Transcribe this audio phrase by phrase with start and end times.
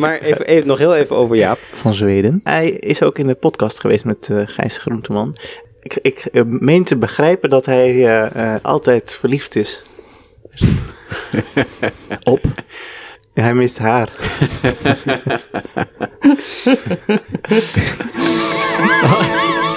[0.00, 1.58] Maar even, even, nog heel even over Jaap.
[1.72, 2.40] van Zweden.
[2.44, 5.36] Hij is ook in de podcast geweest met eh Gijs Groenteman.
[5.82, 9.82] Ik, ik eh, meen te begrijpen dat hij eh, altijd verliefd is.
[12.22, 12.40] Op.
[13.34, 14.12] Hij mist haar.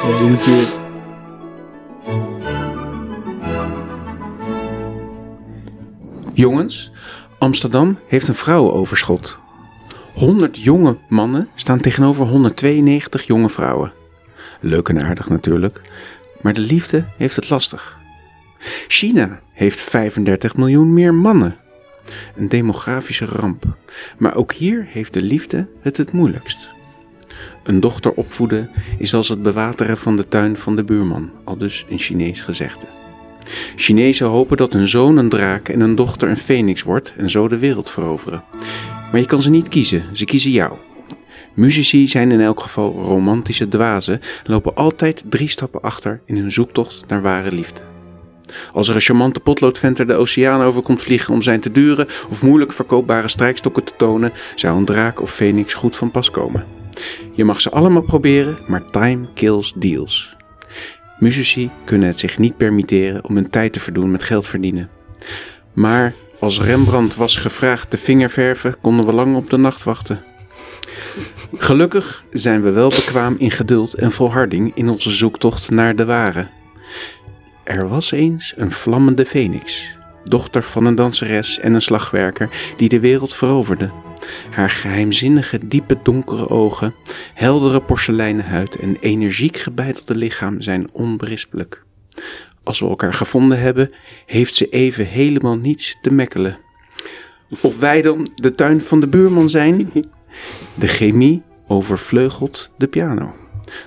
[0.04, 0.68] Ja, dit is weer...
[6.34, 6.92] Jongens,
[7.40, 9.42] Amsterdam heeft een vrouwenoverschot.
[10.14, 13.94] 100 jonge mannen staan tegenover 192 jonge vrouwen.
[14.60, 15.82] Leuk en aardig natuurlijk,
[16.42, 17.98] maar de liefde heeft het lastig.
[18.88, 21.56] China heeft 35 miljoen meer mannen.
[22.36, 23.66] Een demografische ramp.
[24.18, 26.68] Maar ook hier heeft de liefde het het moeilijkst.
[27.64, 31.86] Een dochter opvoeden is als het bewateren van de tuin van de buurman, al dus
[31.90, 32.86] een Chinees gezegde.
[33.76, 37.48] Chinezen hopen dat hun zoon een draak en hun dochter een feniks wordt en zo
[37.48, 38.44] de wereld veroveren.
[39.14, 40.74] Maar je kan ze niet kiezen, ze kiezen jou.
[41.54, 47.08] Muzici zijn in elk geval romantische dwazen, lopen altijd drie stappen achter in hun zoektocht
[47.08, 47.82] naar ware liefde.
[48.72, 52.42] Als er een charmante potloodventer de oceaan over komt vliegen om zijn te dure of
[52.42, 56.66] moeilijk verkoopbare strijkstokken te tonen, zou een draak of feniks goed van pas komen.
[57.32, 60.36] Je mag ze allemaal proberen, maar time kills deals.
[61.20, 64.90] Muzici kunnen het zich niet permitteren om hun tijd te verdoen met geld verdienen.
[65.74, 70.24] Maar als Rembrandt was gevraagd te vingerverven, konden we lang op de nacht wachten.
[71.54, 76.48] Gelukkig zijn we wel bekwaam in geduld en volharding in onze zoektocht naar de ware.
[77.64, 83.00] Er was eens een vlammende feniks, dochter van een danseres en een slagwerker die de
[83.00, 83.92] wereld veroverde.
[84.50, 86.94] Haar geheimzinnige, diepe donkere ogen,
[87.34, 91.84] heldere porseleinen huid en energiek gebeitelde lichaam zijn onberispelijk.
[92.64, 93.92] Als we elkaar gevonden hebben,
[94.26, 96.58] heeft ze even helemaal niets te mekkelen.
[97.62, 99.90] Of wij dan de tuin van de buurman zijn?
[100.76, 103.34] De chemie overvleugelt de piano.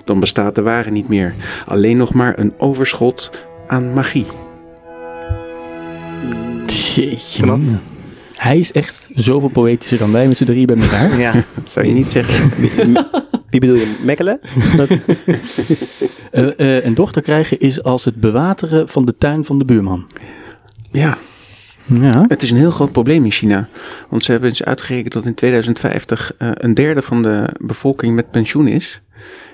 [0.04, 1.34] Dan bestaat de ware niet meer,
[1.66, 3.30] alleen nog maar een overschot
[3.66, 4.26] aan magie.
[6.66, 7.78] Jeetje.
[8.46, 11.18] Hij is echt zoveel poëtischer dan wij met z'n drieën bij elkaar.
[11.18, 12.50] Ja, Dat zou je niet zeggen.
[13.50, 13.96] Wie bedoel je?
[14.04, 14.40] Mekkelen?
[16.30, 20.06] Eh, een dochter krijgen is als het bewateren van de tuin van de buurman.
[20.90, 21.18] Ja,
[21.86, 22.24] Ja.
[22.28, 23.68] het is een heel groot probleem in China.
[24.08, 28.30] Want ze hebben eens uitgerekend dat in 2050 eh, een derde van de bevolking met
[28.30, 29.00] pensioen is.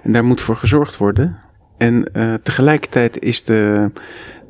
[0.03, 1.39] En daar moet voor gezorgd worden.
[1.83, 3.91] En eh, tegelijkertijd is de,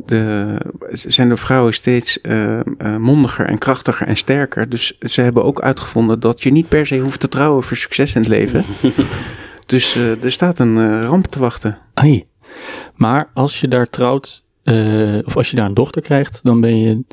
[0.07, 0.57] de,
[0.93, 2.65] zijn de vrouwen steeds eh, eh,
[2.99, 4.69] mondiger en krachtiger en sterker.
[4.69, 8.15] Dus ze hebben ook uitgevonden dat je niet per se hoeft te trouwen voor succes
[8.15, 8.65] in het leven.
[9.67, 11.79] dus er staat een ramp te wachten.
[11.95, 12.27] Ai.
[12.95, 14.45] Maar als je daar trouwt,
[15.25, 17.05] of als je daar een dochter krijgt, dan ben je,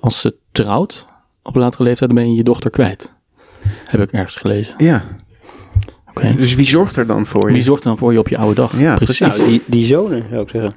[0.00, 1.06] als ze trouwt,
[1.42, 3.12] op latere leeftijd, dan ben je je dochter kwijt.
[3.84, 4.74] Heb ik ergens gelezen.
[4.78, 5.02] Ja,
[6.36, 7.52] Dus wie zorgt er dan voor je?
[7.52, 8.78] Wie zorgt er dan voor je op je oude dag?
[8.78, 9.18] Ja, precies.
[9.18, 10.74] Nou, die, die zonen zou ik zeggen.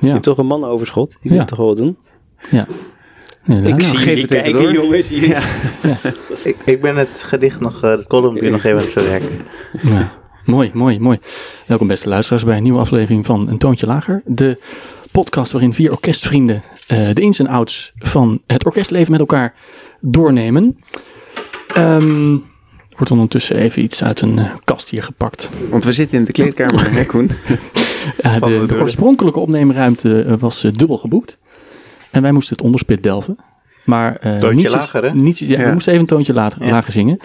[0.00, 1.16] Je Ja, hebt toch een mannenoverschot?
[1.22, 1.38] Die Ja.
[1.38, 1.96] moet toch wel doen?
[2.50, 2.66] ja.
[3.46, 3.78] Inderdaad.
[3.78, 4.72] ik zie geef jullie kijken, door.
[4.72, 5.08] jongens.
[5.08, 5.28] Hier.
[5.28, 5.40] Ja.
[6.44, 9.28] ik, ik ben het gedicht nog, eh, het columnje nog even aan het verwerken.
[9.82, 10.12] Ja,
[10.44, 11.18] mooi, mooi, mooi.
[11.66, 14.22] Welkom beste luisteraars bij een nieuwe aflevering van Een Toontje Lager.
[14.24, 14.60] De
[15.12, 19.54] podcast waarin vier orkestvrienden eh, de ins en outs van het orkestleven met elkaar
[20.00, 20.78] doornemen.
[21.74, 22.40] Ehm, er
[23.02, 25.48] wordt ondertussen even iets uit een eh, kast hier gepakt.
[25.70, 27.30] Want we zitten in de kleedkamer, hè Koen?
[28.22, 28.80] Ja, de, de de deur.
[28.80, 31.38] oorspronkelijke opneemruimte eh, was eh, dubbel geboekt.
[32.10, 33.36] En wij moesten het onderspit delven.
[33.84, 35.14] Maar eh Toontje niets is- lager, hè?
[35.14, 36.70] niets- ja, We moesten even een toontje lager, Ja.
[36.70, 37.18] lager zingen.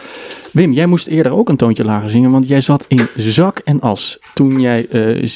[0.51, 3.79] Wim, jij moest eerder ook een toontje lager zingen, want jij zat in zak en
[3.79, 4.19] as.
[4.33, 4.87] Toen jij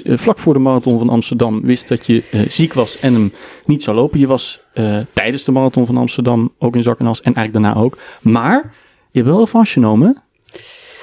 [0.03, 3.31] vlak voor de marathon van Amsterdam wist dat je eh, ziek was en hem
[3.65, 4.19] niet zou lopen.
[4.19, 7.65] Je was eh, tijdens de marathon van Amsterdam ook in zak en as en eigenlijk
[7.65, 7.97] daarna ook.
[8.21, 8.73] Maar
[9.11, 10.21] je hebt wel revanche genomen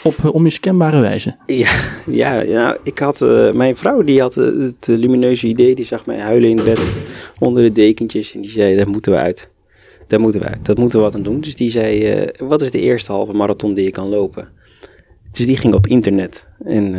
[0.02, 1.36] op eh, onmiskenbare wijze.
[1.46, 1.70] Ja,
[2.06, 6.06] ja, ja, ik had, eh, mijn vrouw die had eh, het lumineuze idee, die zag
[6.06, 6.90] mij huilen in bed
[7.38, 9.48] onder de dekentjes en die zei, daar moeten we uit.
[10.06, 11.40] Daar moeten we uit, dat moeten we wat aan doen.
[11.40, 14.48] Dus die zei, wat is de eerste halve marathon die je kan lopen?
[15.30, 16.46] Dus die ging op internet.
[16.64, 16.92] En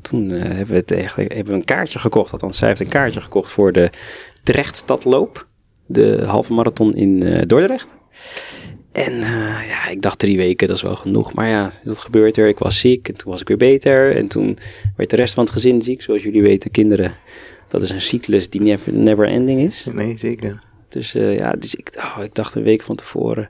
[0.00, 3.20] toen hebben, we het eigenlijk, hebben we een kaartje gekocht, althans zij heeft een kaartje
[3.20, 3.90] gekocht voor de
[4.42, 5.46] Drechtstadloop.
[5.86, 7.97] De halve marathon in Dordrecht.
[8.92, 11.34] En eh, ja, ik dacht drie weken, dat is wel genoeg.
[11.34, 12.48] Maar ja, dat gebeurt er.
[12.48, 14.16] Ik was ziek en toen was ik weer beter.
[14.16, 14.58] En toen
[14.96, 16.02] werd de rest van het gezin ziek.
[16.02, 17.14] Zoals jullie weten, kinderen,
[17.68, 19.86] dat is een cyclus die never, never ending is.
[19.92, 20.62] Nee, zeker.
[20.88, 23.48] Dus eh, ja, dus ik, oh, ik dacht een week van tevoren.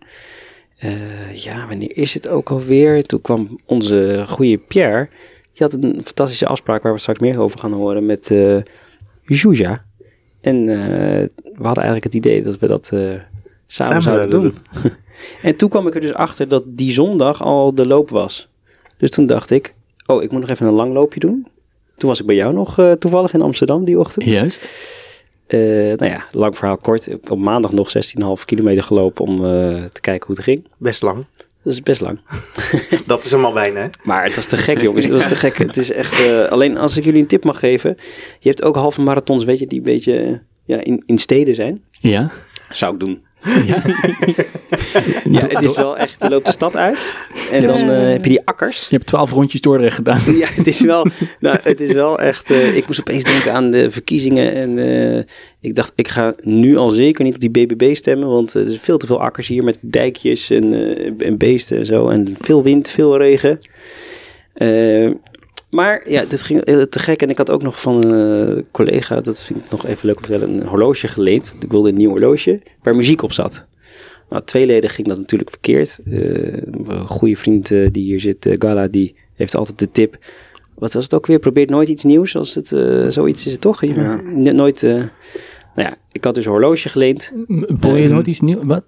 [0.79, 3.02] eh, ja, wanneer is het ook alweer?
[3.02, 5.08] Toen kwam onze goede Pierre.
[5.52, 8.32] Die had een fantastische afspraak waar we straks meer over gaan horen met
[9.25, 9.84] Juja.
[10.41, 13.26] En we hadden eigenlijk het idee dat we dat samen,
[13.67, 14.93] Samen zouden zouden doen.
[15.43, 18.49] En toen kwam ik er dus achter dat die zondag al de loop was.
[18.97, 19.75] Dus toen dacht ik,
[20.06, 21.47] oh, ik moet nog even een langloopje doen.
[21.97, 24.25] Toen was ik bij jou nog eh, toevallig in Amsterdam die ochtend.
[24.25, 24.69] Juist.
[25.47, 25.59] Eh,
[25.97, 27.09] nou ja, lang verhaal kort.
[27.31, 27.93] Op maandag nog
[28.38, 30.67] 16,5 kilometer gelopen om eh, te kijken hoe het ging.
[30.76, 31.25] Best lang.
[31.62, 32.20] Dat is best lang.
[33.06, 33.88] Dat is hem al bijna, hè?
[34.03, 35.05] Maar het was te gek, jongens.
[35.05, 35.56] Het was te gek.
[35.56, 36.20] Het is echt.
[36.26, 37.97] eh, alleen als ik jullie een tip mag geven.
[38.38, 41.82] Je hebt ook halve marathons, weet je, die een beetje ja, in, in steden zijn.
[41.91, 42.31] Ja.
[42.70, 43.23] Zou ik doen.
[45.31, 46.17] Ja, het is wel echt.
[46.23, 47.12] Je loopt de stad uit.
[47.50, 48.88] En dan eh, heb je die akkers.
[48.88, 50.20] Je hebt twaalf rondjes Dordrecht gedaan.
[50.38, 51.06] Ja, het is wel,
[51.40, 52.50] nou, het is wel echt.
[52.50, 54.55] eh, ik moest opeens denken aan de verkiezingen.
[54.55, 55.25] En eh,
[55.61, 58.29] ik dacht, ik ga nu al zeker niet op die BBB stemmen.
[58.29, 61.87] Want er zijn veel te veel akkers hier met dijkjes en, eh, en beesten en
[61.87, 62.08] zo.
[62.08, 63.58] En veel wind, veel regen.
[65.70, 67.23] Eh, maar ja, dit ging eh, te gek.
[67.23, 70.23] En ik had ook nog van een collega, dat vind ik nog even leuk om
[70.23, 71.55] te vertellen, een horloge geleend.
[71.61, 73.67] Ik wilde een nieuw horloge waar muziek op zat.
[74.29, 75.99] Nou, tweeledig ging dat natuurlijk verkeerd.
[76.11, 76.53] Eh,
[76.87, 80.19] een goede vriend eh, die hier zit, eh, Gala, die heeft altijd de tip.
[80.75, 81.38] Wat was het ook weer?
[81.38, 82.37] Probeer nooit iets nieuws.
[82.37, 83.81] Als het eh, zoiets is, het toch?
[83.81, 84.20] Je Ja.
[84.53, 84.82] nooit.
[84.82, 85.03] eh,
[85.79, 87.33] nou ja, ik had dus een horloge geleend
[87.81, 88.61] Boy je nooit iets nieuws?
[88.63, 88.85] Wat?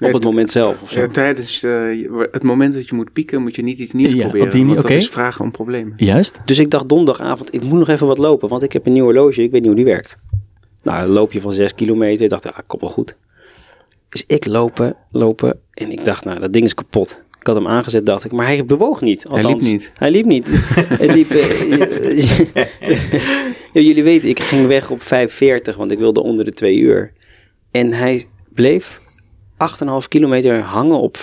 [0.00, 0.82] Op het moment zelf.
[0.82, 1.00] Of zo.
[1.00, 4.08] Ja, tijdens eh, je- het moment dat je moet pieken, moet je niet iets nieuws
[4.14, 4.50] Ja, op proberen.
[4.50, 5.92] die manier, want dat is vragen om problemen.
[5.96, 6.40] Juist.
[6.44, 9.04] Dus ik dacht donderdagavond, ik moet nog even wat lopen, want ik heb een nieuw
[9.04, 10.18] horloge, ik weet niet hoe die werkt.
[10.82, 13.16] Nou, een loopje van 6 kilometer, ik dacht, ja, komt wel goed.
[14.08, 17.20] Dus ik lopen, lopen en ik dacht, nou, dat ding is kapot.
[17.40, 19.22] Ik had hem aangezet, dacht ik, maar hij bewoog niet.
[19.22, 19.92] Hij liep Althans, niet.
[19.94, 20.48] Hij liep niet.
[20.74, 22.18] hij liep, eh,
[23.72, 25.06] Ja, jullie weten, ik ging weg op 5,40,
[25.76, 27.12] want ik wilde onder de 2 uur.
[27.70, 29.00] En hij bleef
[29.52, 31.22] 8,5 kilometer hangen op 5,02.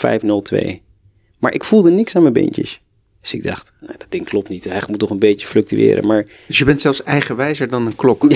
[1.40, 2.82] Maar ik voelde niks aan mijn beentjes.
[3.22, 4.64] Dus ik dacht, nou, dat ding klopt niet.
[4.64, 6.08] Hij moet toch een beetje fluctueren.
[6.08, 8.24] Maar Dus je bent zelfs eigenwijzer dan een klok.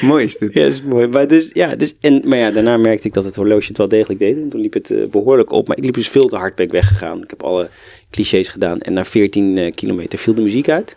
[0.00, 0.54] Mooi is dit.
[0.54, 1.06] ja, is mooi.
[1.06, 3.88] Maar, dus, ja, dus, en, maar ja, daarna merkte ik dat het horloge het wel
[3.88, 4.36] degelijk deed.
[4.36, 5.68] En toen liep het eh, behoorlijk op.
[5.68, 7.22] Maar ik liep dus veel te hard ben ik weggegaan.
[7.22, 7.68] Ik heb alle
[8.10, 8.80] clichés gedaan.
[8.80, 10.96] En na 14 eh, kilometer viel de muziek uit.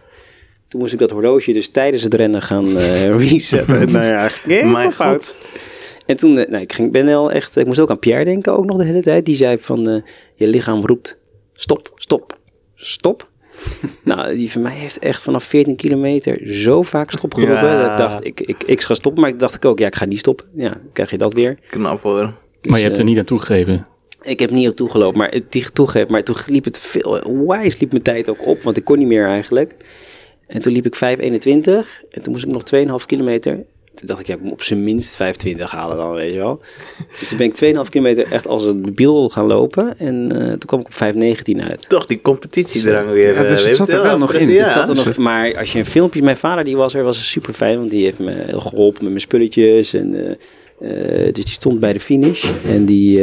[0.68, 3.80] Toen moest ik dat horloge dus tijdens het rennen gaan eh, resetten.
[3.80, 5.36] En nou ja, ging helemaal fout.
[6.06, 8.66] En toen, nou, ik ging, ben wel echt, ik moest ook aan Pierre denken ook
[8.66, 9.26] nog de hele tijd.
[9.26, 10.04] Die zei van,
[10.36, 11.18] je lichaam roept,
[11.54, 12.38] stop, stop,
[12.76, 13.30] stop.
[14.04, 17.66] nou, die van mij heeft echt vanaf 14 kilometer zo vaak stop geroepen.
[17.66, 17.82] Ja.
[17.82, 19.22] Dat ik dacht, ik, ik, ik ga stoppen.
[19.22, 20.46] Maar ik dacht ik ook, ja, ik ga niet stoppen.
[20.54, 21.58] Ja, dan krijg je dat weer.
[21.70, 22.22] Knap hoor.
[22.22, 23.88] Maar Dus, je hebt er eh, niet aan toegegeven.
[24.22, 26.12] Ik heb niet op toegelopen, maar het die toegegeven.
[26.12, 29.08] Maar toen liep het veel, wijs liep mijn tijd ook op, want ik kon niet
[29.08, 29.76] meer eigenlijk.
[30.48, 31.00] En toen liep ik 5,21
[32.12, 32.64] en toen moest ik nog
[33.02, 33.66] 2,5 kilometer.
[34.00, 35.18] Toen dacht ik, ja, ik moet op zijn minst
[35.48, 36.60] 5,20 halen dan, weet je wel.
[37.20, 40.00] Dus toen ben ik 2,5 kilometer echt als een debiel gaan lopen.
[40.00, 41.90] En eh, toen kwam ik op 5,19 uit.
[41.90, 43.34] Toch die competitiedrang weer.
[43.34, 44.50] Ja, dus eh, het zat er wel nog in.
[44.50, 44.64] Ja.
[44.64, 47.30] Het zat er nog, maar als je een filmpje, mijn vader die was er, was
[47.30, 49.94] super fijn, want die heeft me heel geholpen met mijn spulletjes.
[49.94, 50.38] En,
[50.80, 53.22] eh, eh, dus die stond bij de finish en die,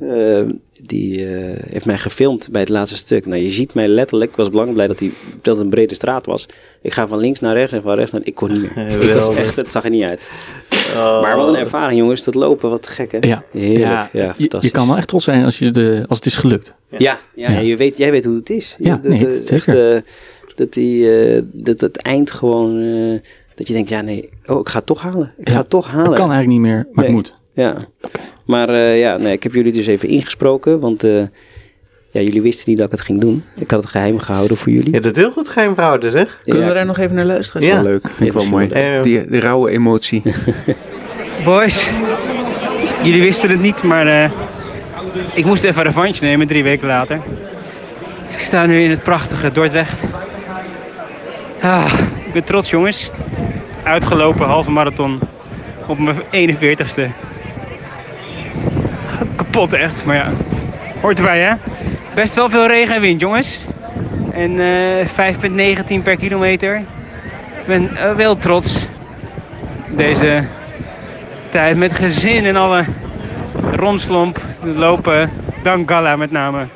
[0.00, 0.42] eh,
[0.82, 3.26] die eh, heeft mij gefilmd bij het laatste stuk.
[3.26, 5.12] Nou, je ziet mij letterlijk, ik was belangrijk blij dat, die,
[5.42, 6.46] dat het een brede straat was.
[6.82, 8.72] Ik ga van links naar rechts en van rechts naar, ik kon niet meer.
[8.84, 9.38] Ja, Ik was geweldig.
[9.38, 10.28] echt, het zag er niet uit.
[10.94, 11.22] Oh.
[11.22, 13.18] Maar wat een ervaring jongens, dat lopen, wat gek hè?
[13.20, 13.42] Ja.
[13.52, 14.70] Heerlijk, ja, je- je, fantastisch.
[14.70, 16.74] kan wel echt trots zijn als, je de, als het is gelukt.
[16.88, 16.98] Ja,
[17.34, 17.58] ja, Ja.
[17.58, 18.76] Je weet, jij weet hoe het is.
[18.78, 19.54] Ja, dat, nee, zeker.
[19.54, 20.10] echt, eh,
[20.56, 23.18] dat, die, eh, dat het eind gewoon, eh,
[23.54, 25.32] dat je denkt, ja nee, oh, ik ga het toch halen.
[25.38, 26.04] Ik Ja, ga het toch halen.
[26.08, 27.04] Dat kan eigenlijk niet meer, maar Nee.
[27.04, 27.34] het moet.
[27.58, 27.74] Ja,
[28.46, 31.20] maar eh, ja, nee, ik heb jullie dus even ingesproken, want eh,
[32.10, 33.44] ja, jullie wisten niet dat ik het ging doen.
[33.56, 34.86] Ik had het geheim gehouden voor jullie.
[34.86, 36.40] Je hebt het heel goed geheim gehouden, zeg.
[36.42, 37.62] Kunnen Ja, we daar nog even naar luisteren?
[37.62, 37.74] Is Ja.
[37.74, 38.08] wel leuk.
[38.10, 38.68] Vind ik wel Ja, mooi.
[38.68, 39.02] wel.
[39.02, 40.22] Die, die rauwe emotie.
[41.44, 41.90] Boys,
[43.02, 44.30] jullie wisten het niet, maar eh,
[45.34, 47.20] ik moest even een revanche nemen drie weken later.
[48.26, 50.00] Dus ik sta nu in het prachtige Dordrecht.
[51.62, 51.92] Ah,
[52.26, 53.10] ik ben trots jongens.
[53.84, 55.20] Uitgelopen halve marathon
[55.86, 56.22] op mijn
[56.58, 57.02] 41ste.
[59.38, 60.32] Kapot echt, maar ja,
[61.00, 61.54] hoort erbij hè.
[62.14, 63.60] Best wel veel regen en wind jongens.
[64.32, 66.76] En eh 5,19 per kilometer.
[67.60, 68.86] Ik ben eh, wel trots.
[69.96, 70.44] Deze
[71.50, 72.84] tijd met gezin en alle
[73.72, 75.30] rondslomp lopen.
[75.62, 76.66] Dank Galla met name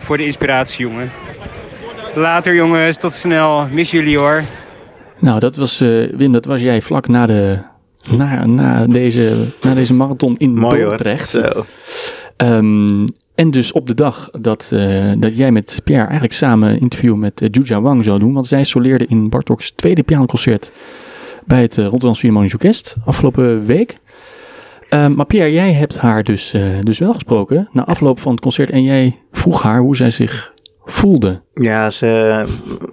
[0.00, 1.10] voor de inspiratie, jongen.
[2.14, 2.96] Later, jongens.
[2.96, 3.66] Tot snel.
[3.70, 4.42] Mis jullie hoor.
[5.18, 7.58] Nou, dat was, eh, Wim, dat was jij vlak na, de,
[8.10, 10.88] na, na, deze, na deze marathon in Mooi hoor.
[10.88, 11.30] Dordrecht.
[11.30, 11.66] Zo.
[12.36, 16.80] Ehm, en dus op de dag dat, eh, dat jij met Pierre eigenlijk samen een
[16.80, 18.32] interview met uh, Juja Wang zou doen.
[18.32, 20.72] Want zij soleerde in Bartok's tweede pianoconcert
[21.44, 23.98] bij het uh, Rotterdamse Philharmonisch Orkest afgelopen week.
[24.88, 28.70] Ehm, maar Pierre, jij hebt haar dus, dus wel gesproken na afloop van het concert.
[28.70, 30.54] En jij vroeg haar hoe zij zich
[30.86, 31.40] voelde.
[31.54, 32.44] Ja, ze,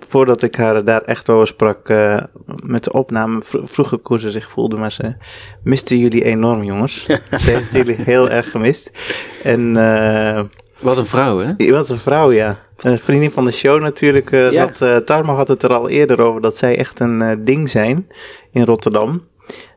[0.07, 2.21] voordat ik haar daar echt over sprak eh,
[2.63, 5.13] met de opname, vro- vroeg ik hoe ze zich voelde, maar ze
[5.63, 7.05] miste jullie enorm, jongens.
[7.43, 8.91] ze heeft jullie heel erg gemist.
[9.43, 10.43] En eh,
[10.81, 11.71] Wat een vrouw, hè?
[11.71, 12.59] wat een vrouw, ja.
[12.77, 14.31] Een vriendin van de show natuurlijk.
[14.31, 14.67] eh Ja.
[14.67, 17.69] zat, eh, Tarma had het er al eerder over dat zij echt een eh, ding
[17.69, 18.07] zijn
[18.51, 19.23] in Rotterdam.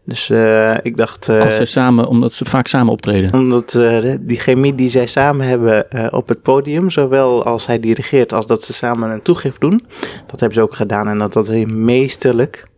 [0.06, 1.28] Dus eh, ik dacht...
[1.28, 3.32] eh, Als ze samen, omdat ze vaak samen optreden.
[3.34, 8.32] omdat eh, die chemie die zij samen hebben op het podium, zowel als hij dirigeert
[8.32, 9.84] als dat ze samen een toegift doen,
[10.26, 12.68] dat hebben ze ook gedaan en dat, dat is meesterlijk.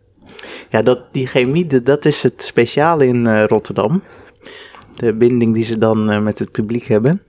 [0.69, 4.01] Ja, dat, die chemie, dat is het speciale in Rotterdam.
[4.95, 7.21] De binding die ze dan met het publiek hebben.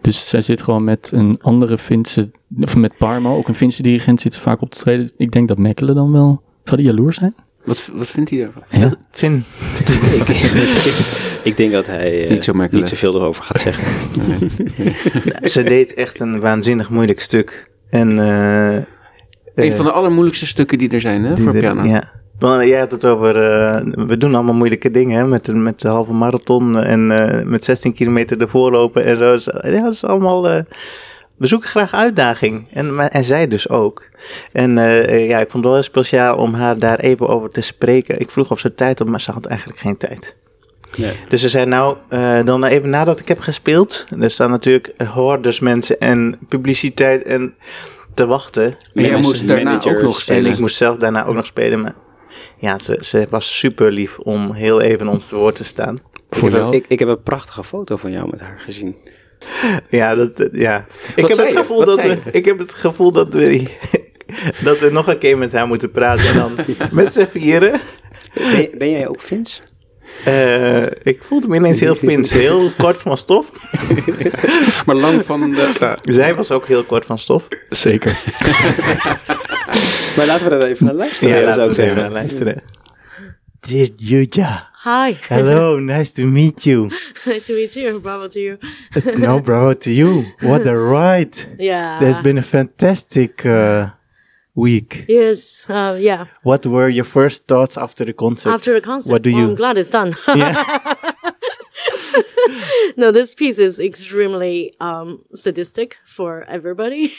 [0.00, 4.20] Dus zij zit gewoon met een andere Finse, of met Parmo, ook een Finse dirigent
[4.20, 5.12] zit vaak op te treden.
[5.16, 7.34] Ik denk dat Mechelen dan wel, zou die jaloers zijn?
[7.64, 8.62] Wat, wat vindt hij daarvan?
[8.68, 8.94] Ja.
[9.10, 9.44] Finn,
[10.18, 10.28] ik,
[11.42, 13.84] ik denk dat hij eh, Niet zo niet zoveel erover gaat zeggen.
[15.50, 17.70] ze deed echt een waanzinnig moeilijk stuk.
[17.90, 18.84] En, eh, Een
[19.70, 21.82] eh, van de allermoeilijkste stukken die er zijn, hè, Die voor de- piano.
[21.84, 22.10] Ja.
[22.38, 25.80] Want jij had het over, eh, we doen allemaal moeilijke dingen, hè, met, de- met
[25.80, 29.50] de halve marathon en eh, met 16 kilometer ervoor lopen en zo.
[29.62, 30.62] Ja, dat is allemaal, eh,
[31.36, 32.66] we zoeken graag uitdaging.
[32.72, 34.08] En, maar, en zij dus ook.
[34.52, 37.50] En eh, eh, ja, ik vond het wel heel speciaal om haar daar even over
[37.50, 38.20] te spreken.
[38.20, 40.36] Ik vroeg of ze tijd had, maar ze had eigenlijk geen tijd.
[40.96, 41.16] Nee.
[41.28, 45.60] Dus ze zei nou, eh, dan even nadat ik heb gespeeld, er staan natuurlijk hordes
[45.60, 47.54] mensen en publiciteit en
[48.14, 48.76] te wachten.
[48.94, 50.52] En jij moest daarna ook nog En spelen.
[50.52, 51.80] ik moest zelf daarna ook nog spelen.
[51.80, 51.94] Maar
[52.58, 55.94] ja, ze, ze was super lief om heel even ons te woord te staan.
[55.94, 56.76] Ik Voor heb, een, jou?
[56.76, 58.96] ik, ik heb een prachtige foto van jou met haar gezien.
[59.90, 60.86] Ja, dat, dat- ja.
[61.16, 63.66] Ik, heb het gevoel dat we, ik heb het gevoel dat we,
[64.64, 66.26] dat we nog een keer met haar moeten praten.
[66.26, 66.52] En dan
[66.92, 67.80] met z'n vieren.
[68.34, 69.62] Ben, ben jij ook Fins?
[70.24, 73.50] Eh, ik voelde me ineens heel Fins, heel kort van stof.
[74.86, 75.72] Maar lang van de...
[75.80, 75.98] Ja.
[76.02, 77.48] Zij was ook heel kort van stof.
[77.70, 78.18] Zeker.
[80.16, 82.02] Maar laten we er even naar luisteren, Ja, zou laten ik we even zeggen.
[82.02, 82.62] naar luisteren.
[83.60, 85.12] Dear Yuja, Hi.
[85.30, 86.90] hello, nice to meet you.
[87.26, 88.00] nice to meet you.
[88.00, 88.58] Bravo to you.
[89.16, 90.26] No, bravo to you.
[90.42, 91.34] What a ride.
[91.58, 91.98] Yeah.
[92.00, 93.90] There's been a fantastic uh,
[94.54, 95.06] week.
[95.08, 95.64] Yes.
[95.70, 96.26] Uh, yeah.
[96.42, 98.50] What were your first thoughts after the concert?
[98.50, 99.10] After the concert.
[99.12, 100.14] What do well, you- I'm glad it's done.
[100.28, 100.94] Yeah.
[102.98, 107.14] no, this piece is extremely um, sadistic for everybody,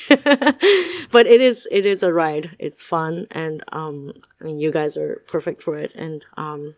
[1.11, 2.55] but it is it is a ride.
[2.59, 5.93] It's fun, and um, I mean, you guys are perfect for it.
[5.95, 6.75] And um,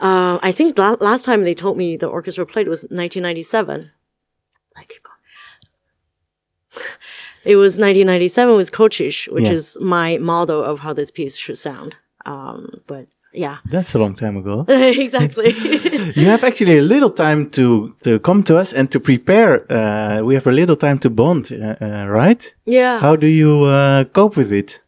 [0.00, 3.90] uh, I think la- last time they told me the orchestra played was 1997.
[4.76, 5.14] I keep going.
[7.44, 9.52] It was 1997 with Kochish, which Yeah.
[9.52, 11.94] is my model of how this piece should sound.
[12.26, 14.64] Um, but yeah, That's a long time ago.
[14.68, 15.52] exactly.
[16.16, 19.70] You have actually a little time to, to come to us and to prepare.
[19.72, 22.54] Uh, we have a little time to bond, uh, uh, right?
[22.66, 22.98] yeah.
[23.00, 24.80] How do you uh, cope with it?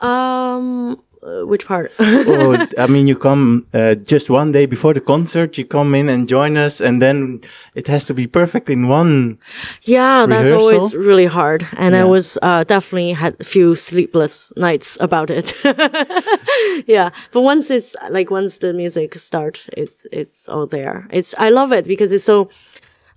[0.00, 1.92] Um, uh, which part?
[1.98, 6.08] oh, I mean, you come uh, just one day before the concert, you come in
[6.08, 7.40] and join us, and then
[7.74, 9.38] it has to be perfect in one.
[9.82, 14.96] yeah, that's always really hard, and I was uh, definitely had a few sleepless nights
[15.00, 15.54] about it.
[16.86, 21.06] yeah, but once it's like once the music starts, it's it's all there.
[21.10, 22.48] It's I love it because it's so,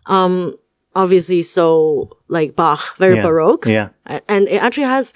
[0.05, 0.55] um,
[0.95, 3.21] obviously so like Bach, very Yeah.
[3.23, 3.65] baroque.
[3.65, 3.89] Yeah.
[4.27, 5.13] And it actually has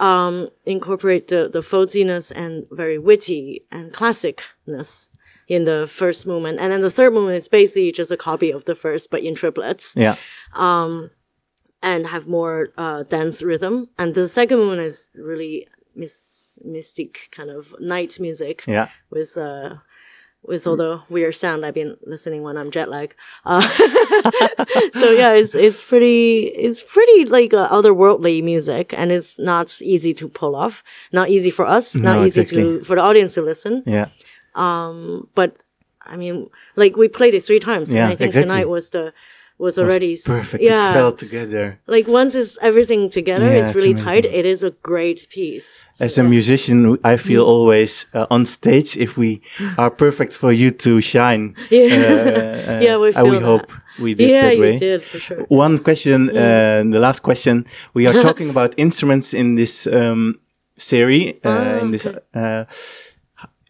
[0.00, 5.08] um incorporate the the folksiness and very witty and classicness
[5.46, 8.64] in the first movement and then the third movement is basically just a copy of
[8.64, 10.16] the first but in triplets Yeah.
[11.82, 17.50] and have more uh dance rhythm and the second movement is really mis- mystic kind
[17.50, 18.88] of night music Yeah.
[19.10, 19.74] with uh
[20.42, 23.14] with all the weird sound I've been listening when I'm jet lag.
[23.44, 23.60] Uh,
[24.92, 30.14] so yeah, it's it's pretty it's pretty like uh, otherworldly music, and it's not easy
[30.14, 30.82] to pull off.
[31.12, 31.94] Not easy for us.
[31.94, 32.62] Not No, easy exactly.
[32.78, 33.82] to for the audience to listen.
[33.86, 34.08] Yeah.
[34.54, 35.56] Um, but
[36.02, 38.42] I mean, like we played it three times, Yeah, and I think exactly.
[38.50, 39.12] tonight was the
[39.60, 40.62] was already s- Perfect.
[40.62, 41.78] Yeah, It fell together.
[41.86, 44.24] like once it's everything together, Yeah, it's it's really tight.
[44.24, 45.66] It is a great piece.
[45.94, 46.28] So, As a yeah.
[46.36, 49.40] musician, I feel always uh, on stage if we
[49.78, 51.44] are perfect for you to shine.
[51.70, 51.86] Yeah.
[51.92, 53.44] Uh, uh, Yeah, we and feel we that.
[53.50, 54.72] hope we did yeah, that way.
[54.72, 55.44] you did for sure.
[55.48, 57.64] One question, uh, the last question.
[57.94, 60.38] We are talking about instruments in this um,
[60.76, 61.34] series.
[61.44, 62.18] Uh, Ah, in this, okay.
[62.34, 62.64] uh,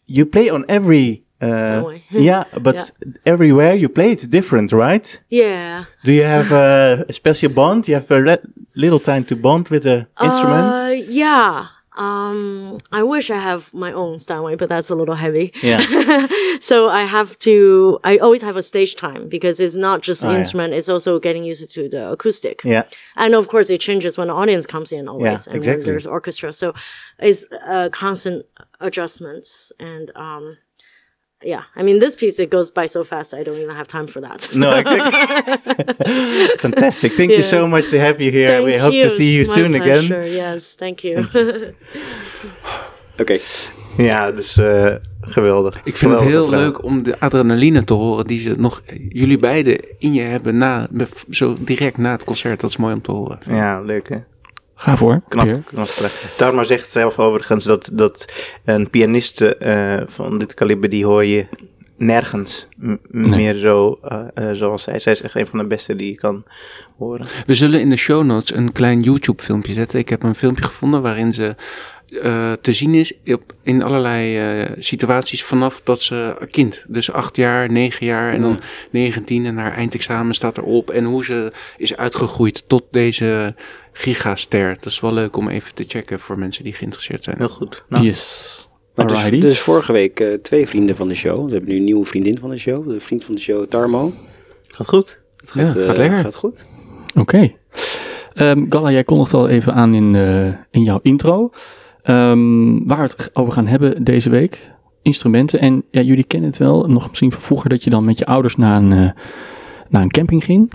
[0.06, 1.24] you play on every.
[1.42, 2.86] Uh, yeah, but Yeah.
[3.26, 5.20] everywhere you play, it's different, right?
[5.30, 5.84] Yeah.
[6.04, 7.88] Do you have uh, a special bond?
[7.88, 8.38] You have a
[8.74, 10.66] little time to bond with the instrument.
[10.74, 10.90] Uh,
[11.22, 11.66] yeah.
[11.96, 15.52] Um, I wish I have my own Steinway, but that's a little heavy.
[15.62, 15.80] Yeah.
[16.60, 17.98] so I have to.
[18.04, 20.38] I always have a stage time because it's not just the Oh, yeah.
[20.38, 22.62] instrument; it's also getting used to the acoustic.
[22.64, 22.84] Yeah.
[23.16, 25.82] And of course, it changes when the audience comes in always, Yeah, and exactly.
[25.84, 26.52] when there's orchestra.
[26.52, 26.72] So
[27.18, 28.46] it's uh, constant
[28.80, 30.10] adjustments and.
[30.16, 30.56] um
[31.42, 34.06] yeah, I mean, this piece, it goes by so fast, I don't even have time
[34.06, 34.48] for that.
[34.54, 36.46] No, exactly.
[36.58, 37.12] Fantastic.
[37.12, 38.48] Thank you so much to have you here.
[38.48, 40.06] Thank we hope to see you My soon again.
[40.06, 40.26] pleasure.
[40.26, 41.26] Yes, thank you.
[43.20, 43.38] Oké.
[43.96, 45.80] Ja, dus eh, geweldig.
[45.84, 49.78] Ik vind het heel leuk om de adrenaline te horen die ze nog, jullie beiden
[49.98, 50.88] in je hebben na,
[51.30, 52.60] zo direct na het concert.
[52.60, 53.38] Dat is mooi om te horen.
[53.48, 54.16] Ja, leuk hè.
[54.80, 55.20] Ga voor.
[55.28, 55.62] Knap, Peer.
[55.66, 55.88] knap.
[56.36, 58.24] Tarma zegt zelf overigens dat, dat
[58.64, 61.46] een pianist eh, van dit kaliber, die hoor je
[61.96, 64.98] nergens m- meer zo eh, eh, zoals zij.
[64.98, 66.44] Zij is echt een van de beste die je kan
[66.98, 67.26] horen.
[67.46, 69.98] We zullen in de show notes een klein YouTube filmpje zetten.
[69.98, 71.54] Ik heb een filmpje gevonden waarin ze
[72.22, 76.84] eh, te zien is op, in allerlei eh, situaties vanaf dat ze kind.
[76.88, 78.60] Dus acht jaar, negen jaar en dan
[78.90, 80.90] 19 en haar eindexamen staat erop.
[80.90, 83.54] En hoe ze is uitgegroeid tot deze
[83.92, 84.74] gigaster.
[84.74, 87.36] Dat is wel leuk om even te checken voor mensen die geïnteresseerd zijn.
[87.38, 87.84] Heel goed.
[87.88, 88.68] Nou, Yes.
[88.94, 91.44] Maar dus, dus vorige week eh, twee vrienden van de show.
[91.46, 92.88] We hebben nu een nieuwe vriendin van de show.
[92.88, 94.12] De vriend van de show, Tarmo.
[94.68, 95.20] gaat goed.
[95.36, 96.18] Het gaat, Ja, eh, gaat lekker.
[96.18, 96.66] gaat goed.
[97.14, 97.52] Oké.
[98.34, 101.50] Ehm, Galla, jij kondigt al even aan in, eh, in jouw intro.
[102.02, 104.70] Ehm, waar we het over gaan hebben deze week.
[105.02, 105.60] Instrumenten.
[105.60, 106.86] En ja, jullie kennen het wel.
[106.88, 109.10] Nog misschien van vroeger dat je dan met je ouders naar een, eh,
[109.88, 110.72] naar een camping ging.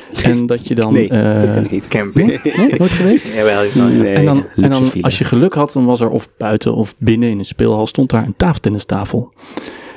[0.22, 0.92] En dat je dan...
[0.92, 1.88] Nee, eh, dat kan ik niet.
[1.88, 2.42] Camping.
[2.42, 3.34] Nee, nooit geweest?
[3.34, 3.74] Jawel, is.
[3.74, 6.94] Nee, en dan, en dan als je geluk had, dan was er of buiten of
[6.98, 9.32] binnen in een speelhal stond daar een tafeltennistafel.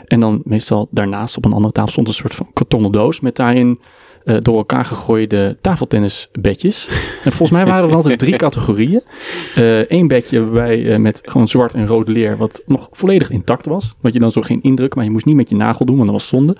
[0.05, 3.35] En dan meestal daarnaast op een andere tafel stond een soort van kartonnen doos met
[3.35, 3.79] daarin
[4.25, 6.87] eh, door elkaar gegooide tafeltennisbedjes.
[7.23, 9.03] En volgens mij waren er altijd drie categorieën.
[9.87, 13.95] Eén bedje waarbij eh, met gewoon zwart en rood leer, wat nog volledig intact was.
[14.01, 16.07] Wat je dan zo geen indruk, maar je moest niet met je nagel doen, want
[16.07, 16.57] dat was zonde.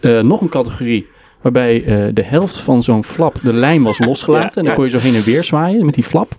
[0.00, 1.06] Eh, nog een categorie
[1.44, 4.60] waarbij eh, de helft van zo'n flap, de lijm was losgelaten.
[4.60, 6.36] en dan kon je zo heen en weer zwaaien met die flap.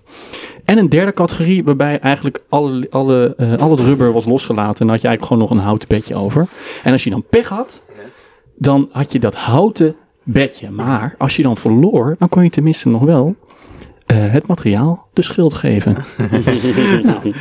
[0.63, 4.79] En een derde categorie waarbij eigenlijk alle, alle, eh, al het rubber was losgelaten.
[4.79, 6.47] En dan had je eigenlijk gewoon nog een houten bedje over.
[6.83, 7.83] En als je dan pech had,
[8.55, 10.69] dan had je dat houten bedje.
[10.69, 13.35] Maar als je dan verloor, dan kon je tenminste nog wel
[14.05, 15.97] eh, het materiaal de schuld geven.
[17.03, 17.33] nou,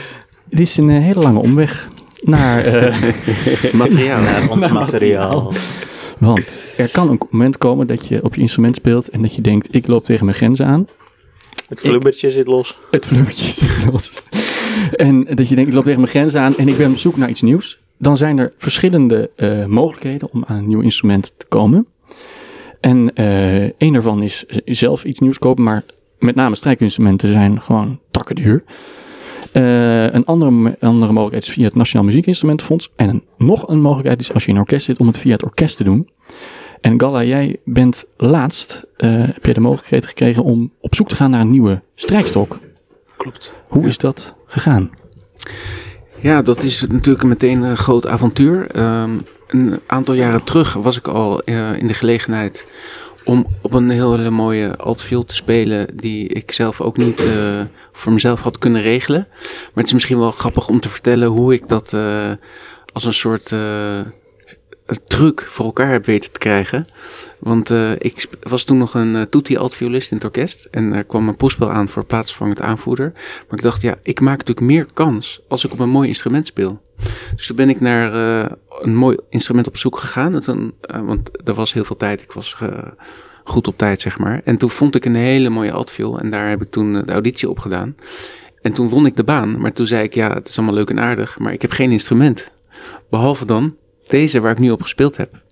[0.49, 1.89] dit is een hele lange omweg
[2.21, 2.63] naar...
[3.73, 4.23] Materiaal.
[4.23, 5.53] Naar ons materiaal.
[6.25, 9.43] Want er kan een moment komen dat je op je instrument speelt en dat je
[9.43, 10.87] denkt, ik loop tegen mijn grenzen aan.
[11.69, 12.79] Het flubbertje zit los.
[12.91, 14.23] Het vleurtje zit los.
[14.93, 17.17] En dat je denkt, ik loop tegen mijn grenzen aan en ik ben op zoek
[17.17, 17.79] naar iets nieuws.
[17.99, 21.87] Dan zijn er verschillende eh, mogelijkheden om aan een nieuw instrument te komen.
[22.81, 25.85] En eh een daarvan is zelf iets nieuws kopen, maar
[26.19, 28.65] met name strijkinstrumenten zijn gewoon takken duur.
[29.55, 32.91] Eh, een andere, andere mogelijkheid is via het Nationaal Muziekinstrumentenfonds.
[32.97, 35.33] En een, nog een mogelijkheid is als je in een orkest zit om het via
[35.33, 36.09] het orkest te doen.
[36.81, 41.15] En Galla, jij bent laatst, eh, heb je de mogelijkheid gekregen om op zoek te
[41.15, 42.59] gaan naar een nieuwe strijkstok.
[43.17, 43.55] Klopt.
[43.69, 44.91] Hoe is dat gegaan?
[46.21, 48.71] Ja, dat is natuurlijk meteen een groot avontuur.
[48.71, 49.11] Ehm,
[49.49, 52.67] een aantal jaren terug was ik al eh, in de gelegenheid
[53.25, 57.61] om op een hele mooie altviool te spelen die ik zelf ook niet eh,
[57.93, 59.27] voor mezelf had kunnen regelen.
[59.31, 62.31] Maar het is misschien wel grappig om te vertellen hoe ik dat eh,
[62.93, 64.01] als een soort eh,
[65.07, 66.85] truc voor elkaar heb weten te krijgen.
[67.39, 71.37] Want ik was toen nog een toetie altviolist in het orkest en er kwam een
[71.37, 73.13] proefspel aan voor plaatsvervangend aanvoerder.
[73.15, 76.47] Maar ik dacht, ja, ik maak natuurlijk meer kans als ik op een mooi instrument
[76.47, 76.81] speel.
[77.37, 80.43] Dus toen ben ik naar eh, een mooi instrument op zoek gegaan.
[80.43, 82.23] Eh, want er was heel veel tijd.
[82.23, 82.69] Ik was eh,
[83.45, 84.41] goed op tijd, zeg maar.
[84.45, 86.19] En toen vond ik een hele mooie altviool.
[86.19, 87.97] En daar heb ik toen de auditie op gedaan.
[88.63, 89.61] En toen won ik de baan.
[89.61, 91.39] Maar toen zei ik, ja, het is allemaal leuk en aardig.
[91.39, 92.53] Maar ik heb geen instrument.
[93.11, 93.77] Behalve dan
[94.07, 95.43] deze waar ik nu op gespeeld heb.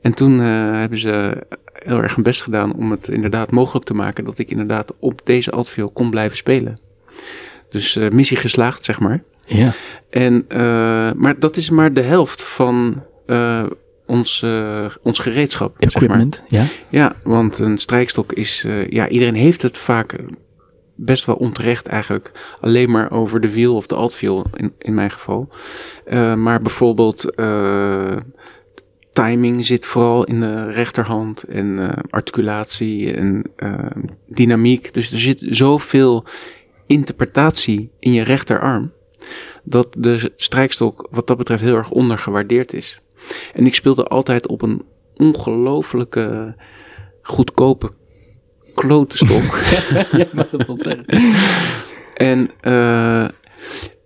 [0.00, 1.42] En toen hebben ze
[1.72, 5.20] heel erg hun best gedaan om het inderdaad mogelijk te maken dat ik inderdaad op
[5.24, 6.76] deze altviool kon blijven spelen.
[7.70, 9.22] Dus missie geslaagd, zeg maar.
[9.56, 9.74] Ja.
[10.12, 10.58] En, uh,
[11.12, 13.66] maar dat is maar de helft van uh,
[14.06, 15.76] ons, uh, ons gereedschap.
[15.78, 16.70] Equipment, zeg maar.
[16.90, 16.98] ja.
[16.98, 20.16] Ja, want een strijkstok is, ja, iedereen heeft het vaak
[20.94, 25.10] best wel onterecht eigenlijk alleen maar over de wiel of de altwiel in, in mijn
[25.10, 25.48] geval.
[26.12, 27.34] Uh, maar bijvoorbeeld
[29.12, 33.42] timing zit vooral in de rechterhand en articulatie en
[34.26, 34.94] dynamiek.
[34.94, 36.24] Dus er zit zoveel
[36.86, 38.92] interpretatie in je rechterarm
[39.62, 43.00] dat de strijkstok wat dat betreft heel erg ondergewaardeerd is.
[43.54, 44.82] En ik speelde altijd op een
[45.16, 46.54] ongelofelijke
[47.22, 47.92] goedkope
[48.74, 49.58] klote stok.
[50.20, 51.04] ja, mag dat wel zeggen.
[52.14, 53.28] En uh,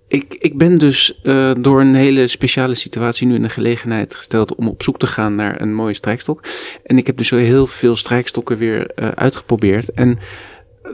[0.08, 4.54] Ik, ik ben dus eh, door een hele speciale situatie nu in de gelegenheid gesteld
[4.54, 6.40] om op zoek te gaan naar een mooie strijkstok.
[6.84, 9.92] En ik heb dus heel veel strijkstokken weer eh, uitgeprobeerd.
[9.92, 10.18] En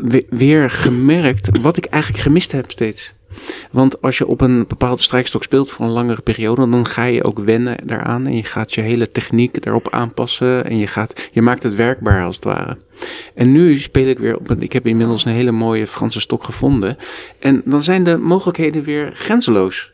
[0.01, 3.13] we- weer gemerkt wat ik eigenlijk gemist heb steeds.
[3.71, 7.25] Want als je op een bepaalde strijkstok speelt voor een langere periode, dan ga je
[7.25, 8.27] ook wennen daaraan.
[8.27, 10.65] En je gaat je hele techniek daarop aanpassen.
[10.65, 12.77] En je, gaat, je maakt het werkbaar als het ware.
[13.35, 14.63] En nu speel ik weer op een.
[14.63, 16.97] Ik heb inmiddels een hele mooie Franse stok gevonden.
[17.39, 19.92] En dan zijn de mogelijkheden weer grenzeloos.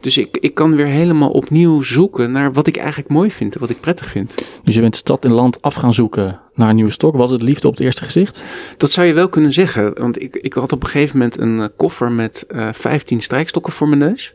[0.00, 3.60] Dus ik, ik kan weer helemaal opnieuw zoeken naar wat ik eigenlijk mooi vind en
[3.60, 4.34] wat ik prettig vind.
[4.64, 7.16] Dus je bent stad en land af gaan zoeken naar een nieuwe stok.
[7.16, 8.44] Was het liefde op het eerste gezicht?
[8.76, 9.98] Dat zou je wel kunnen zeggen.
[9.98, 13.72] Want ik, ik had op een gegeven moment een eh, koffer met eh 15 strijkstokken
[13.72, 14.34] voor mijn neus.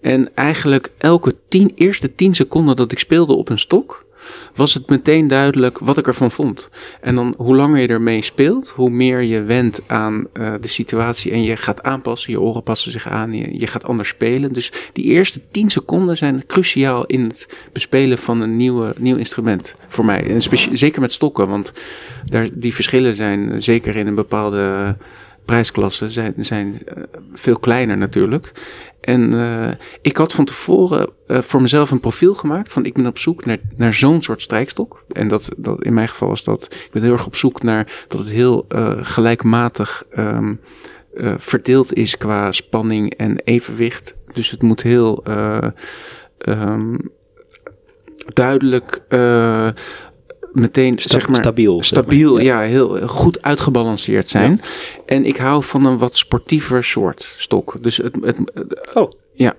[0.00, 4.05] En eigenlijk elke tien, eerste 10 seconden dat ik speelde op een stok,
[4.54, 6.70] was het meteen duidelijk wat ik ervan vond.
[7.00, 11.32] En dan hoe langer je ermee speelt, hoe meer je wendt aan eh, de situatie
[11.32, 12.32] en je gaat aanpassen.
[12.32, 14.52] Je oren passen zich aan, je, je gaat anders spelen.
[14.52, 19.76] Dus die eerste 10 seconden zijn cruciaal in het bespelen van een nieuwe, nieuw instrument
[19.88, 20.26] voor mij.
[20.26, 21.72] En zeker met stokken, want
[22.24, 24.96] daar, die verschillen zijn eh, zeker in een bepaalde
[25.46, 27.02] prijsklasse zijn, zijn eh,
[27.34, 28.52] veel kleiner natuurlijk.
[29.00, 33.06] En eh, ik had van tevoren eh, voor mezelf een profiel gemaakt van ik ben
[33.06, 35.04] op zoek naar, naar zo'n soort strijkstok.
[35.12, 38.04] En dat, dat in mijn geval was dat, ik ben heel erg op zoek naar
[38.08, 38.66] dat het heel
[39.00, 40.54] gelijkmatig ehm,
[41.16, 44.16] eh, verdeeld is qua spanning en evenwicht.
[44.32, 45.68] Dus het moet heel eh,
[46.38, 46.98] ehm,
[48.32, 49.02] duidelijk
[50.60, 52.02] meteen Sta- zeg maar, stabiel, zeg maar.
[52.04, 52.62] Stabiel, Ja.
[52.62, 52.68] ja.
[52.68, 54.60] heel goed uitgebalanceerd zijn.
[55.06, 57.76] En ik hou van een wat sportiever soort stok.
[57.80, 58.38] Dus het, het,
[58.94, 59.10] Oh.
[59.32, 59.54] ja.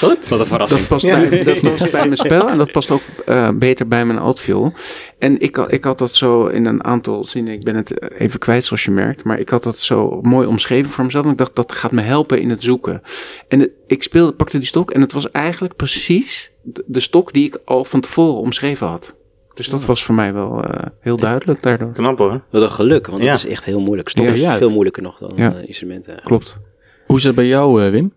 [0.00, 0.28] Wat?
[0.28, 0.80] Wat een verrassing.
[0.80, 4.04] Dat past, bij, dat past bij mijn spel en dat past ook eh, beter bij
[4.04, 4.72] mijn altviool.
[5.18, 8.38] En ik, had- ik had dat zo in een aantal zinnen, ik ben het even
[8.38, 11.24] kwijt zoals je merkt, maar ik had dat zo mooi omschreven voor mezelf.
[11.24, 13.02] En ik dacht, dat gaat me helpen in het zoeken.
[13.48, 17.32] En het- ik speelde, pakte die stok en het was eigenlijk precies de, de stok
[17.32, 19.14] die ik al van tevoren omschreven had.
[19.54, 21.92] Dus dat was voor mij wel eh, heel duidelijk daardoor.
[21.92, 22.40] Knap hoor.
[22.50, 23.30] Wat een geluk, want Ja.
[23.30, 24.08] dat is echt heel moeilijk.
[24.08, 25.54] Stokken Ja, is veel moeilijker nog dan Ja.
[25.54, 26.12] eh, instrumenten.
[26.12, 26.42] eigenlijk.
[26.44, 26.58] Klopt.
[27.06, 28.12] Hoe is het bij jou, eh, Wim?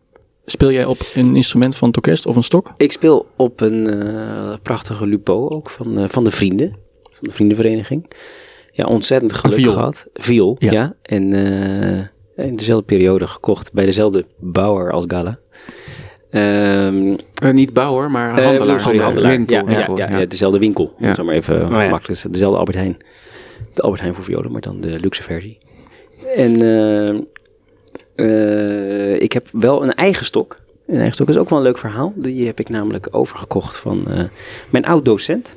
[0.45, 2.71] Speel jij op een instrument van het orkest of een stok?
[2.77, 6.75] Ik speel op een eh, prachtige Lupo ook van, eh, van de vrienden.
[7.03, 8.11] Van de vriendenvereniging.
[8.71, 9.73] Ja, ontzettend geluk viool.
[9.73, 10.07] gehad.
[10.13, 10.71] Viool, Ja.
[10.71, 10.95] ja.
[11.01, 11.33] En
[12.35, 15.39] eh, in dezelfde periode gekocht bij dezelfde bouwer als Gala.
[16.33, 18.79] Ehm Eh, niet bouwer, maar eh, handelaar.
[18.79, 19.31] sorry, handelaar.
[19.31, 20.93] Winkel, ja, winkel, ja, ja, ja, dezelfde winkel.
[20.97, 21.15] Ja.
[21.15, 21.89] Zeg maar even ja.
[21.89, 22.25] makkelijk.
[22.31, 22.97] Dezelfde Albert Heijn.
[23.73, 25.57] De Albert Heijn voor violen, maar dan de luxe versie.
[26.35, 27.19] En eh,
[28.15, 30.57] eh, ik heb wel een eigen stok.
[30.87, 32.13] Een eigen stok is ook wel een leuk verhaal.
[32.15, 34.23] Die heb ik namelijk overgekocht van eh,
[34.69, 35.55] mijn oud-docent.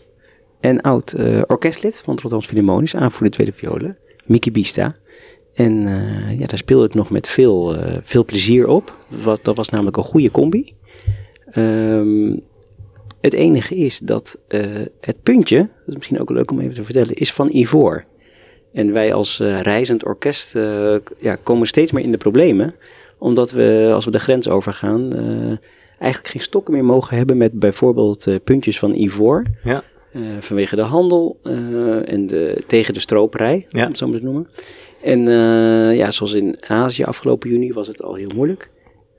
[0.60, 4.94] En oud eh, orkestlid van het Rotterdams Philharmonisch, aanvoerder tweede violen, Mickey Bista.
[5.56, 8.96] En eh, ja, daar speelde ik nog met veel, eh, veel plezier op.
[9.08, 10.74] Wat, dat was namelijk een goede combi.
[11.50, 12.36] Ehm,
[13.20, 14.60] het enige is dat eh,
[15.00, 18.04] het puntje, dat is misschien ook leuk om even te vertellen, is van ivoor.
[18.72, 20.52] En wij als reizend orkest
[21.18, 22.74] ja, komen steeds meer in de problemen.
[23.18, 25.12] Omdat we, als we de grens overgaan,
[25.98, 29.42] eigenlijk geen stokken meer mogen hebben met bijvoorbeeld puntjes van ivoor.
[29.64, 29.82] Ja.
[30.40, 31.38] Vanwege de handel
[32.04, 33.82] en de, tegen de stroperij, Ja.
[33.82, 34.48] om het zo maar te noemen.
[35.02, 38.70] En eh, ja, zoals in Azië afgelopen juni was het al heel moeilijk.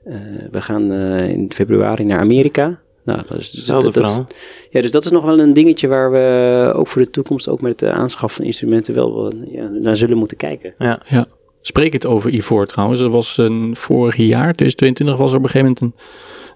[0.04, 0.14] Eh,
[0.50, 2.80] we gaan eh, in februari naar Amerika.
[3.04, 4.34] Nou, dat is, Hetzelfde dat- dat
[4.70, 7.60] ja, dus dat is nog wel een dingetje waar we ook voor de toekomst, ook
[7.60, 10.74] met de aanschaf van instrumenten, wel wel, ja, naar zullen moeten kijken.
[10.78, 11.26] Ja.
[11.60, 13.00] Spreek het over Ivoor trouwens.
[13.00, 16.02] Er was een vorig jaar, 2022, was er op een gegeven moment een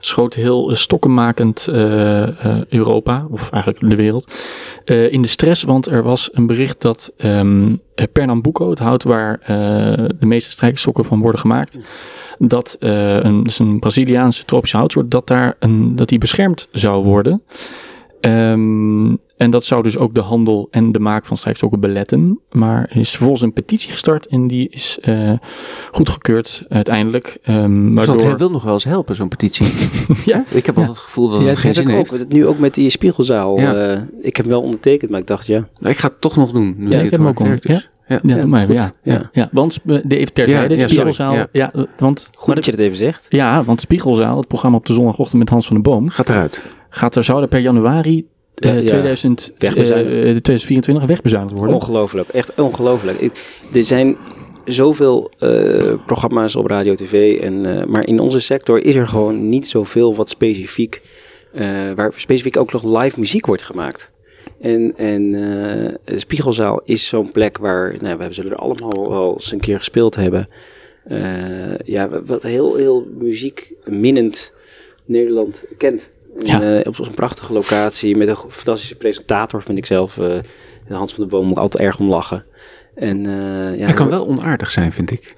[0.05, 4.33] schoot heel stokkenmakend eh, eh, Europa, of eigenlijk de wereld,
[4.85, 5.63] eh, in de stress.
[5.63, 9.41] Want er was een bericht dat ehm eh, Pernambuco, het hout waar
[10.19, 11.79] de meeste strijkstokken van worden gemaakt,
[12.39, 17.43] dat een, dus een Braziliaanse tropische houtsoort, dat, daar een, dat die beschermd zou worden.
[18.23, 22.39] Ehm, en dat zou dus ook de handel en de maak van strijkstokken beletten.
[22.51, 25.33] Maar er is vervolgens een petitie gestart en die is eh
[25.91, 27.39] goedgekeurd uiteindelijk.
[27.43, 28.15] ehm Dus waardoor...
[28.17, 29.67] dat hij wil nog wel eens helpen, zo'n petitie.
[30.33, 30.45] ja?
[30.51, 32.11] Ik heb altijd het gevoel dat Ja, het dat geen zin ik ook.
[32.11, 32.29] heeft.
[32.29, 33.59] Nu ook met die spiegelzaal.
[33.61, 33.75] Ja.
[33.75, 35.69] eh, ik heb hem wel ondertekend, maar ik dacht ja.
[35.79, 36.75] Nou, ik ga het toch nog doen.
[36.79, 37.63] Nu Ja, dit ik heb hem ook.
[37.63, 37.73] Dus,
[38.09, 38.21] ja.
[38.23, 38.93] Ja, doe maar even, ja.
[39.03, 39.29] Ja.
[39.33, 41.33] Ja, want eh, de even terzijde, Ja, ja, de spiegelzaal.
[41.33, 43.27] sorry, Ja, want, Goed maar dat je dat even zegt.
[43.29, 46.29] ja, want de spiegelzaal, het programma op de zondagochtend met Hans van den Boom, Gaat
[46.29, 46.63] eruit.
[46.95, 48.87] Gaat er, zou er per januari eh, Ja, ja.
[48.87, 50.15] 2000, Wegbezuinigd.
[50.15, 51.75] eh, 2024 wegbezuinigd worden.
[51.75, 53.19] Ongelooflijk, echt ongelooflijk.
[53.21, 54.17] Ik- Er zijn
[54.65, 59.49] zoveel eh, programma's op radio, tv, en, eh, maar in onze sector is er gewoon
[59.49, 61.01] niet zoveel wat specifiek,
[61.53, 64.11] eh, waar specifiek ook nog live muziek wordt gemaakt.
[64.61, 69.33] En, en eh, de Spiegelzaal is zo'n plek waar, nou, we zullen er allemaal wel
[69.33, 70.49] eens een keer gespeeld hebben.
[71.05, 74.53] eh, ja, wat heel, heel muziekminnend
[75.05, 76.11] Nederland kent.
[76.39, 76.63] Ja.
[76.63, 80.19] eh, op zo'n prachtige locatie met een fantastische presentator, vind ik zelf.
[80.19, 80.39] eh
[80.89, 82.45] Hans van der Boom moet ik altijd erg om lachen.
[82.95, 85.35] En, eh, ja, Hij kan wel onaardig zijn, vind ik.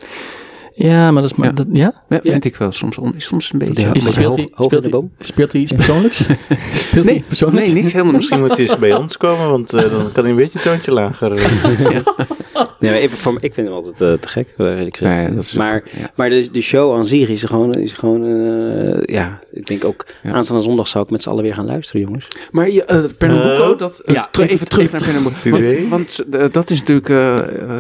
[0.77, 1.47] Ja, maar dat is maar...
[1.47, 1.53] Ja.
[1.53, 2.03] Dat, ja?
[2.09, 2.73] Ja, vind ik wel.
[2.73, 3.91] Soms, on, soms een beetje.
[3.93, 5.13] Is- speelt hoog, hij- hoog in speelt de hij- boom.
[5.19, 6.17] Speelt hij iets persoonlijks?
[6.75, 7.71] speelt hij Nee, iets persoonlijks?
[7.73, 7.93] nee, niks.
[7.93, 10.59] Helemaal Misschien moet hij eens bij ons komen, want eh, dan kan hij een beetje
[10.59, 11.31] een toontje lager.
[12.91, 15.55] Nee, ik, voor, ik vind hem altijd eh, te gek, eh, eerlijk gezegd.
[15.57, 16.11] Maar ook- ja.
[16.15, 20.07] maar de, de show aan zich is gewoon, is gewoon eh, ja, ik denk ook,
[20.23, 20.33] Ja.
[20.33, 22.29] aanstaande zondag zou ik met z'n allen weer gaan luisteren, jongens.
[22.51, 25.89] Maar je, eh, Pernambuco, dat, ja, ter- even- even, terug naar Pernambuco.
[25.89, 27.09] Want, want dat is natuurlijk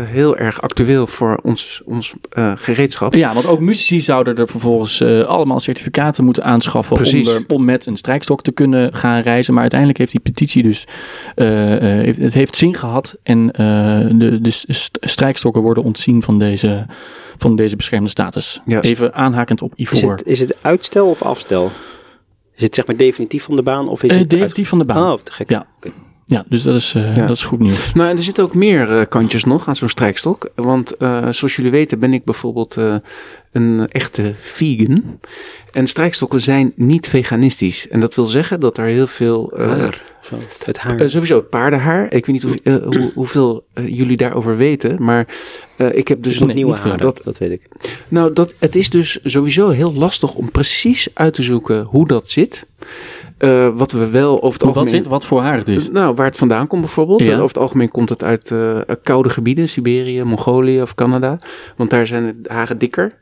[0.09, 3.15] heel erg actueel voor ons, ons eh, gereedschap.
[3.15, 7.65] Ja, want ook muzici zouden er vervolgens eh, allemaal certificaten moeten aanschaffen om, er- om
[7.65, 9.53] met een strijkstok te kunnen gaan reizen.
[9.53, 10.87] Maar uiteindelijk heeft die petitie dus,
[11.35, 13.65] eh, eh, heeft, het heeft zin gehad en eh,
[14.19, 14.39] de,
[15.01, 16.87] strijkstokken worden ontzien van deze,
[17.39, 18.61] van deze beschermde status.
[18.65, 18.81] Ja.
[18.81, 20.11] Even aanhakend op Is Ivoor.
[20.11, 21.71] het, is het uitstel of afstel?
[22.55, 24.85] Is het zeg maar definitief van de baan of is Eh, het definitief van de
[24.85, 25.13] baan.
[25.13, 25.51] Oh, te gek.
[25.51, 25.67] Ja.
[26.27, 27.27] Ja, dus dat is, eh, Ja.
[27.27, 27.93] dat is goed nieuws.
[27.93, 30.51] Nou, en er zitten ook meer eh, kantjes nog aan zo'n strijkstok.
[30.55, 32.95] Want eh, zoals jullie weten ben ik bijvoorbeeld eh,
[33.53, 35.19] een echte vegan.
[35.73, 37.89] En strijkstokken zijn niet veganistisch.
[37.89, 39.53] En dat wil zeggen dat er heel veel...
[39.57, 40.37] eh, Haar, zo.
[40.65, 41.11] Het haar.
[41.11, 42.05] Sowieso het paardenhaar.
[42.05, 42.55] Ik weet niet of,
[42.95, 45.03] hoe, hoeveel jullie daarover weten.
[45.03, 45.27] Maar
[45.77, 46.39] eh, ik heb dus...
[46.39, 47.69] dus nieuwe haar, Dat, dat, dat weet ik.
[48.09, 52.31] nou, dat, het is dus sowieso heel lastig om precies uit te zoeken hoe dat
[52.31, 52.67] zit.
[53.39, 54.89] Eh, wat we wel over het algemeen...
[54.89, 55.91] zit, wat voor haar dus.
[55.91, 57.21] Nou, waar het vandaan komt bijvoorbeeld.
[57.21, 57.27] Ja.
[57.27, 61.39] Eh, over het algemeen komt het uit eh, koude gebieden, Siberië, Mongolië of Canada.
[61.77, 63.13] Want daar zijn de haren dikker.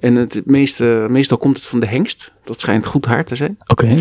[0.00, 2.32] En het meeste, meestal komt het van de hengst.
[2.44, 3.56] Dat schijnt goed haar te zijn.
[3.66, 3.96] Oké.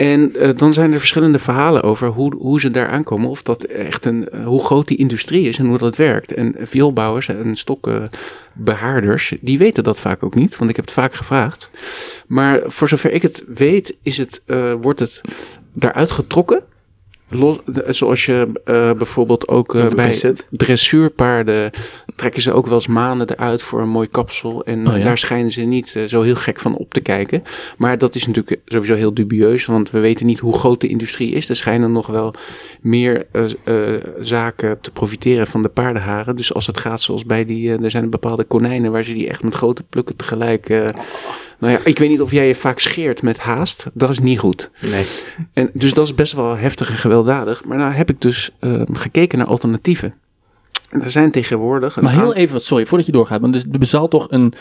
[0.00, 3.28] En eh, dan zijn er verschillende verhalen over hoe, hoe ze daar aankomen.
[3.28, 6.34] Of dat echt een, eh, hoe groot die industrie is en hoe dat werkt.
[6.34, 10.56] En vioolbouwers en stokkenbehaarders, die weten dat vaak ook niet.
[10.56, 11.70] Want ik heb het vaak gevraagd.
[12.26, 15.20] Maar voor zover ik het weet, is het, eh, wordt het
[15.72, 16.62] daaruit getrokken.
[17.30, 21.70] Los, de- zoals je eh, bijvoorbeeld ook eh, bij dressuurpaarden
[22.16, 24.64] trekken ze ook wel eens manen eruit voor een mooi kapsel.
[24.64, 25.02] En Oh ja.
[25.04, 27.42] daar schijnen ze niet eh, zo heel gek van op te kijken.
[27.76, 31.32] Maar dat is natuurlijk sowieso heel dubieus, want we weten niet hoe groot de industrie
[31.32, 31.48] is.
[31.48, 32.34] Er schijnen nog wel
[32.80, 33.26] meer
[34.20, 36.36] zaken te profiteren van de paardenharen.
[36.36, 39.42] Dus als het gaat zoals bij die, er zijn bepaalde konijnen waar ze die echt
[39.42, 40.68] met grote plukken tegelijk...
[41.60, 43.86] nou ja, ik weet niet of jij je vaak scheert met haast.
[43.92, 44.70] Dat is niet goed.
[44.80, 45.04] Nee.
[45.52, 47.64] En dus dat is best wel heftig en gewelddadig.
[47.64, 50.14] Maar nou heb ik dus eh, gekeken naar alternatieven.
[50.90, 52.00] En er zijn tegenwoordig...
[52.00, 53.40] Maar heel even, sorry, voordat je doorgaat.
[53.40, 54.54] Want er zal toch een,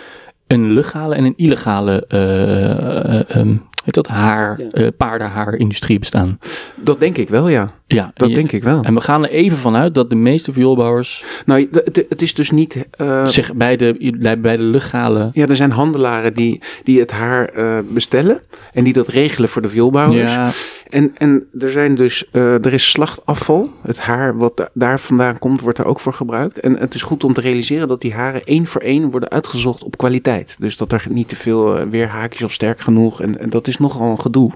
[0.47, 3.55] een legale en een illegale eh, eh, ehm,
[3.85, 4.67] heet dat, haar, Ja.
[4.69, 6.39] eh, paardenhaarindustrie bestaan.
[6.75, 7.67] Dat denk ik wel, ja.
[7.87, 8.83] Ja, Dat je- denk ik wel.
[8.83, 12.51] En we gaan er even vanuit dat de meeste vioolbouwers Nou, het, het is dus
[12.51, 12.85] niet...
[12.91, 15.29] eh, zich bij de, bij de legale...
[15.33, 18.39] ja, er zijn handelaren die, die het haar eh, bestellen.
[18.73, 20.31] En die dat regelen voor de vioolbouwers.
[20.33, 20.51] Ja,
[20.89, 23.69] En, en er zijn dus, er is slachtafval.
[23.83, 26.59] Het haar wat da- daar vandaan komt, wordt er ook voor gebruikt.
[26.59, 29.83] En het is goed om te realiseren dat die haren één voor één worden uitgezocht
[29.83, 30.55] op kwaliteit.
[30.59, 33.21] Dus dat er niet te veel eh, weerhaakjes of sterk genoeg.
[33.21, 34.51] En, en dat is nogal een gedoe.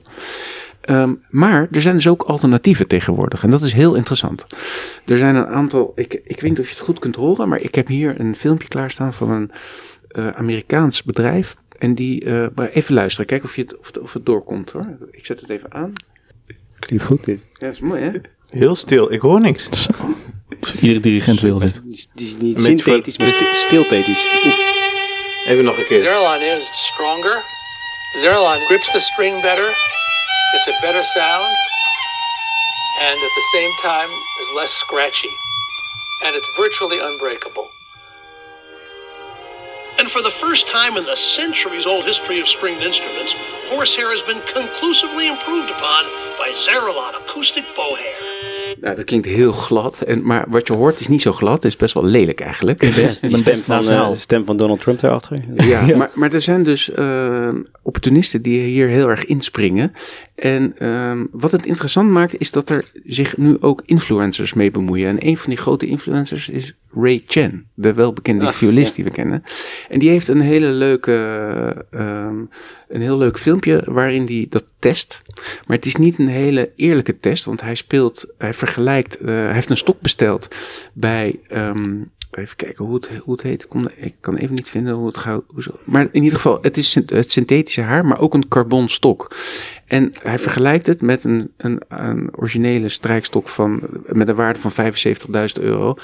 [0.82, 3.44] Ehm, maar er zijn dus ook alternatieven tegenwoordig.
[3.44, 4.46] En dat is heel interessant.
[5.06, 7.60] Er zijn een aantal, ik, ik weet niet of je het goed kunt horen, maar
[7.62, 9.52] ik heb hier een filmpje klaarstaan van een
[10.08, 11.56] eh, Amerikaans bedrijf.
[11.78, 14.72] En die, eh, maar even luisteren, kijken of, je het, of, het, of het doorkomt
[14.72, 14.98] hoor.
[15.12, 15.94] Ik zet het even aan.
[16.80, 17.40] Klinkt goed dit.
[17.54, 18.12] Ja, dat is mooi hè?
[18.50, 19.70] Heel stil, ik hoor niks.
[20.82, 21.74] iedere dirigent wil dit.
[21.74, 24.28] Het is, niet synthetisch, maar sti- stilthetisch.
[25.48, 25.98] Even nog een keer.
[26.56, 27.53] Is stronger.
[28.22, 29.74] Zerlon grips the string better.
[30.54, 31.56] It's a better sound.
[33.02, 35.32] And at the same time is less scratchy.
[36.24, 37.72] And it's virtually unbreakable.
[39.98, 43.34] And for the first time in the centuries old history of stringed instruments,
[43.66, 46.06] horsehair has been conclusively improved upon
[46.38, 48.53] by Zeralon acoustic bow hair.
[48.84, 50.02] Nou, dat klinkt heel glad.
[50.02, 51.54] En, maar wat je hoort is niet zo glad.
[51.54, 52.80] Het is best wel lelijk eigenlijk.
[52.80, 55.42] Die stem van, eh, stem van Donald Trump daarachter.
[55.68, 57.50] Ja, Maar, maar er zijn dus eh,
[57.82, 59.94] opportunisten die hier heel erg inspringen.
[60.36, 65.10] En ehm, wat het interessant maakt is dat er zich nu ook influencers mee bemoeien.
[65.10, 68.96] En een van die grote influencers is Ray Chen, de welbekende violist ja.
[68.96, 69.44] die we kennen.
[69.90, 71.16] En die heeft een hele leuke,
[71.92, 72.36] ehm,
[72.88, 75.22] een heel leuk filmpje waarin hij dat test.
[75.68, 79.54] Maar het is niet een hele eerlijke test, want hij speelt, hij vergelijkt, eh, hij
[79.54, 80.48] heeft een stok besteld
[80.94, 81.96] bij, ehm,
[82.32, 83.68] even kijken hoe het, hoe het heet.
[83.96, 85.44] Ik, kan even niet vinden hoe het gaat.
[85.84, 89.36] Maar in ieder geval, het is het synthetische haar, maar ook een carbon stok.
[89.94, 94.72] En hij vergelijkt het met een, een, een originele strijkstok van, met een waarde van
[95.58, 95.96] 75.000 euro.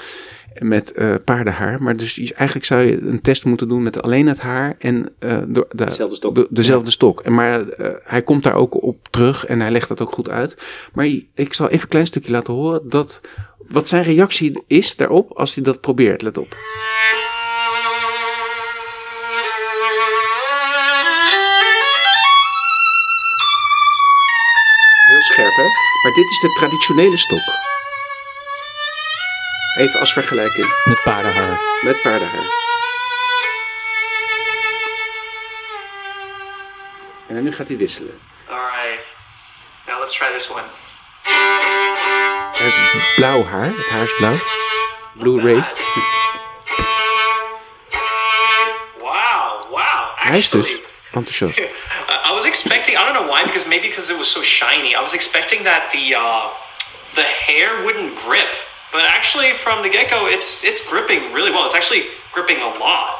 [0.58, 1.82] Met eh, paardenhaar.
[1.82, 5.38] Maar dus eigenlijk zou je een test moeten doen met alleen het haar en eh,
[5.48, 6.34] de, de, Dezelfde stok.
[6.34, 7.20] de- dezelfde stok.
[7.20, 10.28] En maar eh, hij komt daar ook op terug en hij legt dat ook goed
[10.28, 10.56] uit.
[10.92, 13.20] Maar ik zal even een klein stukje laten horen dat,
[13.68, 16.22] wat zijn reactie is daarop als hij dat probeert.
[16.22, 16.56] Let op.
[25.40, 25.62] scherp, hè?
[26.02, 27.42] Maar dit is de traditionele stok.
[29.76, 31.60] Even als vergelijking Met paardenhaar.
[31.80, 32.58] met paardenhaar.
[37.28, 38.20] En dan nu gaat hij wisselen.
[38.48, 39.04] Alright.
[39.86, 40.62] Now let's try this one.
[42.52, 44.38] Het blauw haar, het haar is blauw.
[45.14, 45.64] Blue Ray.
[48.98, 50.10] Wow, wow.
[50.14, 51.60] Hij is dus Actually, enthousiast.
[52.40, 52.96] Was expecting.
[52.96, 54.94] I don't know why, because maybe because it was so shiny.
[54.94, 56.48] I was expecting that the uh,
[57.14, 58.48] the hair wouldn't grip,
[58.92, 61.66] but actually, from the get go, it's it's gripping really well.
[61.66, 63.19] It's actually gripping a lot.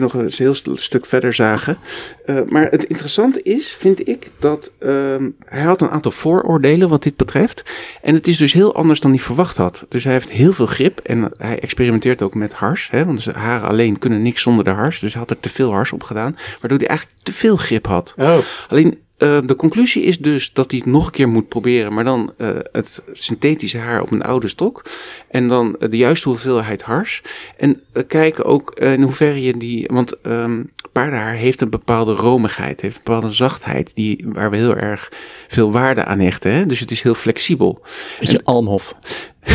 [0.00, 1.78] Nog een heel st- stuk verder zagen.
[2.26, 7.02] Eh, maar het interessante is, vind ik, dat ehm, hij had een aantal vooroordelen wat
[7.02, 7.62] dit betreft.
[8.02, 9.86] En het is dus heel anders dan hij verwacht had.
[9.88, 12.88] Dus hij heeft heel veel grip en hij experimenteert ook met hars.
[12.90, 15.00] Hè, want de haren alleen kunnen niks zonder de hars.
[15.00, 17.86] Dus hij had er te veel hars op gedaan, waardoor hij eigenlijk te veel grip
[17.86, 18.14] had.
[18.16, 21.92] Oh, Alleen eh, de conclusie is dus dat hij het nog een keer moet proberen,
[21.92, 24.84] maar dan eh, het synthetische haar op een oude stok.
[25.30, 27.22] En dan eh, de juiste hoeveelheid hars.
[27.56, 29.88] En kijken ook in hoeverre je die.
[29.92, 34.76] Want ehm, paardenhaar heeft een bepaalde romigheid, heeft een bepaalde zachtheid, die, waar we heel
[34.76, 35.12] erg
[35.48, 36.52] veel waarde aan hechten.
[36.52, 36.66] Hè?
[36.66, 37.82] Dus het is heel flexibel.
[38.20, 38.94] Beetje Almhof.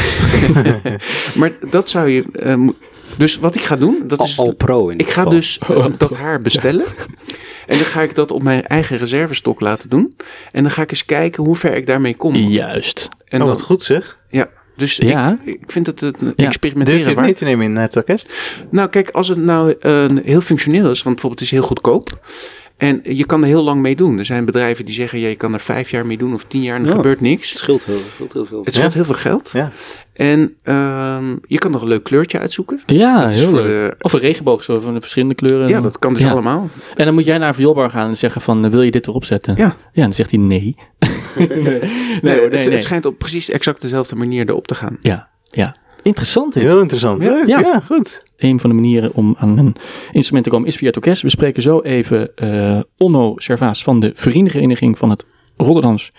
[1.40, 2.24] Maar dat zou je.
[3.18, 4.38] Dus wat ik ga doen, dat is.
[4.38, 5.30] Al, al pro in Ik ga geval.
[5.30, 6.86] dus eh, dat haar bestellen.
[7.68, 10.16] En dan ga ik dat op mijn eigen reservestok laten doen.
[10.52, 12.36] En dan ga ik eens kijken hoe ver ik daarmee kom.
[12.36, 13.08] Juist.
[13.28, 14.18] En oh, dat, wat goed zeg.
[14.30, 15.38] ja, dus Ja.
[15.44, 16.26] Ik, ik vind het een Ja.
[16.26, 18.30] Durf je experimenteren het mee te nemen in het orkest?
[18.70, 22.20] Nou, kijk, als het nou eh, heel functioneel is, want bijvoorbeeld het is heel goedkoop.
[22.82, 24.18] En je kan er heel lang mee doen.
[24.18, 26.62] Er zijn bedrijven die zeggen, ja, je kan er vijf jaar mee doen of tien
[26.64, 26.96] jaar en er Ja.
[26.96, 27.58] gebeurt Het niks.
[27.58, 28.64] scheelt heel, scheelt heel veel.
[28.64, 28.98] Het scheelt Ja.
[28.98, 29.50] heel veel geld.
[29.54, 29.72] Ja.
[30.14, 32.80] En ehm, je kan nog een leuk kleurtje uitzoeken.
[32.86, 33.64] Ja, Dat heel leuk.
[33.64, 35.68] de- Of een regenboog zo van de verschillende kleuren.
[35.68, 36.32] Ja, dat kan dus Ja.
[36.32, 36.70] allemaal.
[36.96, 39.08] En dan moet jij naar een vioolbar gaan en zeggen van, eh, wil je dit
[39.08, 39.56] erop zetten?
[39.58, 39.76] Ja.
[39.92, 40.76] Ja, dan zegt hij nee.
[41.36, 42.70] nee, nee, Nee, hoor, het, nee, nee.
[42.70, 44.98] het schijnt op precies exact dezelfde manier erop te gaan.
[45.02, 45.76] Ja, ja.
[46.04, 46.64] Interessant dit.
[46.64, 47.24] Heel interessant.
[47.24, 47.34] Ja.
[47.34, 47.60] Leuk, Ja.
[47.60, 47.80] ja.
[47.80, 48.24] goed.
[48.38, 49.76] Een van de manieren om aan een
[50.12, 51.22] instrument te komen is via het orkest.
[51.22, 55.26] We spreken zo even eh, Onno Servaas van de Vriendenvereniging van het
[55.58, 56.12] Rotterdams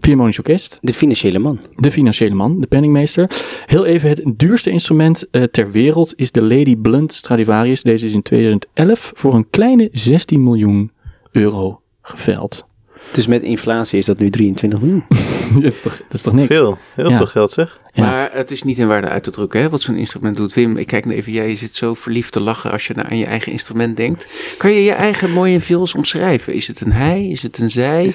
[0.00, 0.78] Philharmonisch Orkest.
[0.80, 1.60] De financiële man.
[1.76, 3.30] De financiële man, de penningmeester.
[3.66, 7.82] Heel even, het duurste instrument eh, ter wereld is de Lady Blunt Stradivarius.
[7.82, 10.90] Deze is in 2011 voor een kleine 16 miljoen
[11.32, 12.66] euro geveild.
[13.12, 15.04] Dus met inflatie is dat nu 23 miljoen.
[15.62, 16.46] dat, is toch, dat is toch niks?
[16.46, 16.78] Veel.
[16.94, 17.16] Heel Ja.
[17.16, 17.80] veel geld zeg.
[17.92, 18.02] Ja.
[18.04, 20.54] Maar het is niet in waarde uit te drukken, hè, wat zo'n instrument doet.
[20.54, 23.18] Wim, ik kijk nou even, jij zit zo verliefd te lachen als je nou aan
[23.18, 24.26] je eigen instrument denkt.
[24.58, 26.54] Kan je je eigen mooie viols omschrijven?
[26.54, 27.28] Is het een hij?
[27.28, 28.12] Is het een zij?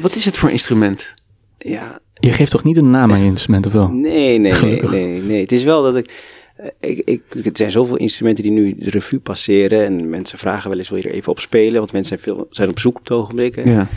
[0.00, 1.14] Wat is het voor instrument?
[1.58, 3.88] Ja, Je geeft toch niet een naam aan je instrument, of wel?
[3.92, 4.90] nee, nee, nee, Gelukkig.
[4.90, 5.40] nee, nee.
[5.40, 6.12] Het is wel dat ik,
[6.56, 7.22] eh, ik, ik...
[7.44, 9.84] Het zijn zoveel instrumenten die nu de revue passeren.
[9.84, 11.78] En mensen vragen wel eens, wil je er even op spelen?
[11.78, 13.64] Want mensen zijn, veel, zijn op zoek op het ogenblik.
[13.64, 13.88] Ja.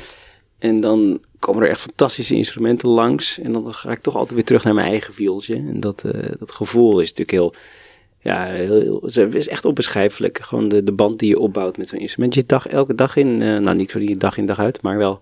[0.62, 3.39] En dan komen er echt fantastische instrumenten langs.
[3.39, 5.56] En dan ga ik toch altijd weer terug naar mijn eigen viooltje.
[5.56, 7.54] En dat, eh, dat gevoel is natuurlijk heel...
[8.19, 10.39] Ja, heel, het is echt onbeschrijfelijk.
[10.41, 12.34] Gewoon de, de band die je opbouwt met zo'n instrument.
[12.34, 15.19] Je dag elke dag in, eh, nou niet die dag in dag uit, maar wel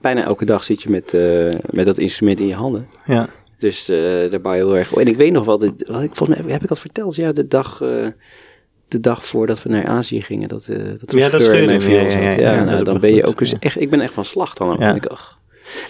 [0.00, 2.88] bijna elke dag zit je met, eh, met dat instrument in je handen.
[3.06, 3.28] Ja.
[3.58, 4.92] Dus daar bouw je heel erg.
[4.92, 7.16] En ik weet nog wel, wat ik, volgens mij heb ik dat verteld.
[7.16, 7.82] Ja, de dag,
[8.90, 12.00] de dag voordat we naar Azië gingen, dat, eh dat Ja, dat in mijn ja,
[12.20, 14.76] ja, ja, nou, dan ben je ook dus echt, ik ben echt van slag dan.
[14.78, 14.94] Ja.
[14.94, 15.38] Ik, ach,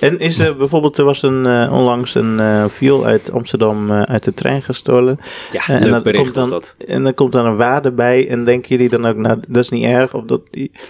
[0.01, 4.25] En is er bijvoorbeeld, er was een, eh, onlangs een eh viool uit Amsterdam uit
[4.25, 5.19] de trein gestolen.
[5.53, 6.75] ja, En dan komt dan- dat.
[6.87, 8.29] En dan komt dan een waarde bij.
[8.29, 10.15] En denken jullie dan ook, nou, dat is niet erg.
[10.15, 10.41] Of dat,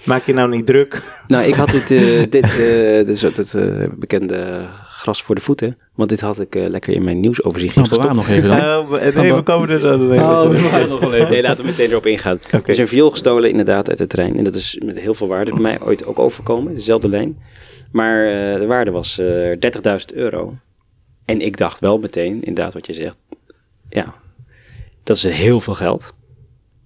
[0.05, 1.01] maak je nou niet druk.
[1.27, 1.87] Nou, ik had dit,
[2.35, 5.77] dit, eh, bekende gras voor de voeten.
[5.95, 8.27] Want dit had ik eh, lekker in mijn nieuwsoverzichtje Nou, bewaar gestopt.
[8.29, 8.99] nog even dan.
[8.99, 11.29] Eh, nee, we komen er even Oh, we nog wel even.
[11.29, 12.39] Nee, laten we meteen erop ingaan.
[12.51, 14.37] Er is een viool gestolen inderdaad uit de trein.
[14.37, 15.51] En dat is met heel veel waarde.
[15.51, 17.39] Bij mij ooit ook overkomen, dezelfde lijn.
[17.91, 19.51] Maar eh, de waarde was eh
[20.11, 20.55] 30.000 euro.
[21.25, 23.17] En ik dacht wel meteen, inderdaad wat je zegt.
[23.89, 24.13] Ja,
[25.03, 26.13] dat is heel veel geld.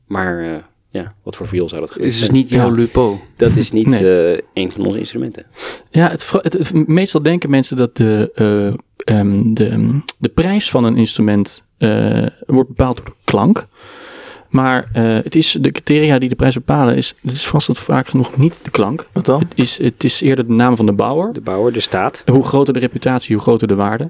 [0.08, 0.56] Maar eh,
[0.96, 2.38] ja, wat voor viool zou dat Het geweest is zijn?
[2.38, 2.76] niet jouw Ja.
[2.76, 3.20] lupo.
[3.36, 4.34] Dat is niet Nee.
[4.34, 5.46] eh, een van onze instrumenten.
[5.90, 10.84] Ja, het, het, het- meestal denken mensen dat de, eh, ehm, de, de prijs van
[10.84, 13.68] een instrument eh, wordt bepaald door de klank.
[14.50, 18.08] Maar eh, het is, de criteria die de prijs bepalen, is, het is vast vaak
[18.08, 19.08] genoeg niet de klank.
[19.12, 19.40] Wat dan?
[19.40, 21.34] Het is, het is eerder de naam van de bouwer.
[21.34, 22.24] De bouwer, de staat.
[22.32, 24.10] Hoe groter de reputatie, hoe groter de waarde.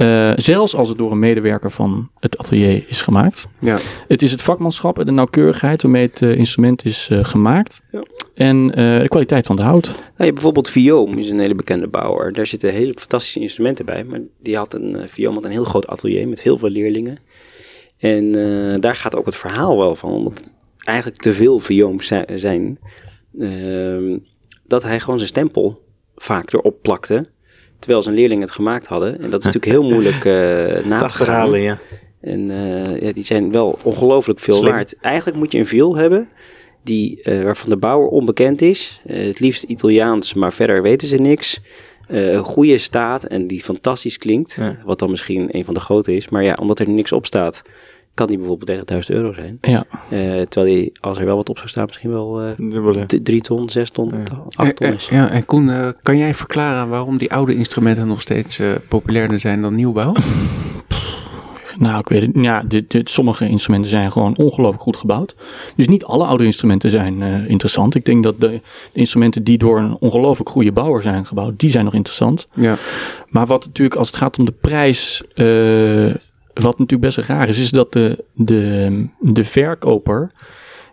[0.00, 3.46] Eh, zelfs als het door een medewerker van het atelier is gemaakt.
[3.58, 3.78] Ja.
[4.08, 7.80] Het is het vakmanschap en de nauwkeurigheid waarmee het eh, instrument is eh, gemaakt.
[7.90, 8.02] Ja.
[8.34, 9.84] En de kwaliteit van het hout.
[9.84, 12.32] Nou, je hebt bijvoorbeeld Vioom is een hele bekende bouwer.
[12.32, 14.04] Daar zitten hele fantastische instrumenten bij.
[14.04, 17.18] Maar die had een, Vioom had een heel groot atelier met heel veel leerlingen.
[17.98, 18.32] En
[18.80, 20.10] daar gaat ook het verhaal wel van.
[20.10, 22.78] Omdat eigenlijk te veel Viooms zi- zijn.
[23.38, 24.18] Uh,
[24.66, 25.82] dat hij gewoon zijn stempel
[26.16, 27.24] vaak erop plakte.
[27.80, 29.20] Terwijl zijn leerlingen het gemaakt hadden.
[29.20, 31.78] En dat is natuurlijk heel moeilijk uh, na te verhalen, ja.
[32.20, 34.70] En uh, ja, die zijn wel ongelooflijk veel Slim.
[34.70, 34.94] waard.
[35.00, 36.28] Eigenlijk moet je een viool hebben
[36.82, 39.00] die, uh, waarvan de bouwer onbekend is.
[39.06, 41.60] Het liefst Italiaans, maar verder weten ze niks.
[42.08, 44.54] Uh, goede staat en die fantastisch klinkt.
[44.58, 44.76] Ja.
[44.84, 46.28] Wat dan misschien een van de grote is.
[46.28, 47.62] Maar ja, omdat er niks op staat,
[48.14, 49.58] kan die bijvoorbeeld 30.000 euro zijn.
[49.60, 49.86] Ja.
[49.92, 53.70] Uh, terwijl die, als er wel wat op zou staan, misschien wel uh, 3 ton,
[53.70, 54.42] 6 ton, Ja.
[54.54, 55.08] 8 ton is.
[55.08, 59.40] Ja, en Koen, uh, kan jij verklaren waarom die oude instrumenten nog steeds uh, populairder
[59.40, 60.14] zijn dan nieuwbouw?
[61.80, 62.30] Nou, ik weet het.
[62.34, 65.34] Ja, de, de, sommige instrumenten zijn gewoon ongelooflijk goed gebouwd.
[65.76, 67.94] Dus niet alle oude instrumenten zijn uh, interessant.
[67.94, 68.60] Ik denk dat de, de,
[68.92, 72.48] instrumenten die door een ongelooflijk goede bouwer zijn gebouwd, die zijn nog interessant.
[72.54, 72.76] Ja.
[73.28, 76.10] Maar wat natuurlijk, als het gaat om de prijs, uh,
[76.60, 80.30] wat natuurlijk best raar is, is dat de, de, de verkoper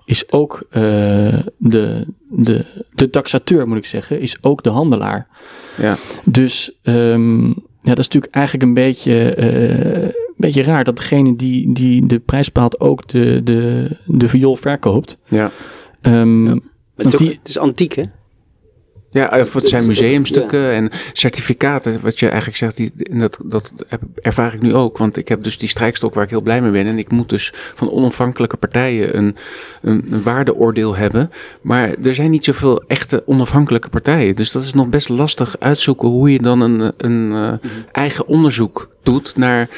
[0.06, 5.28] is ook uh, de, de, de taxateur, moet ik zeggen, is ook de handelaar.
[5.78, 5.98] Ja.
[6.24, 7.48] Dus um,
[7.82, 12.06] ja, dat is natuurlijk eigenlijk een beetje, uh, een beetje raar dat degene die, die
[12.06, 15.18] de prijs bepaalt ook de, de, de viool verkoopt.
[15.28, 15.52] Ja.
[16.02, 16.60] Um, ja.
[16.96, 18.04] Het is, ook, die, het is antiek, hè?
[19.10, 20.72] Ja, of het zijn museumstukken ja.
[20.72, 23.74] en certificaten, wat je eigenlijk zegt, die, dat, dat
[24.22, 24.98] ervaar ik nu ook.
[24.98, 26.86] Want ik heb dus die strijkstok waar ik heel blij mee ben.
[26.86, 29.36] En ik moet dus van onafhankelijke partijen een,
[29.82, 31.32] een, een waardeoordeel hebben.
[31.62, 34.36] Maar er zijn niet zoveel echte onafhankelijke partijen.
[34.36, 38.90] Dus dat is nog best lastig uitzoeken hoe je dan een, een uh, eigen onderzoek
[39.04, 39.70] doet naar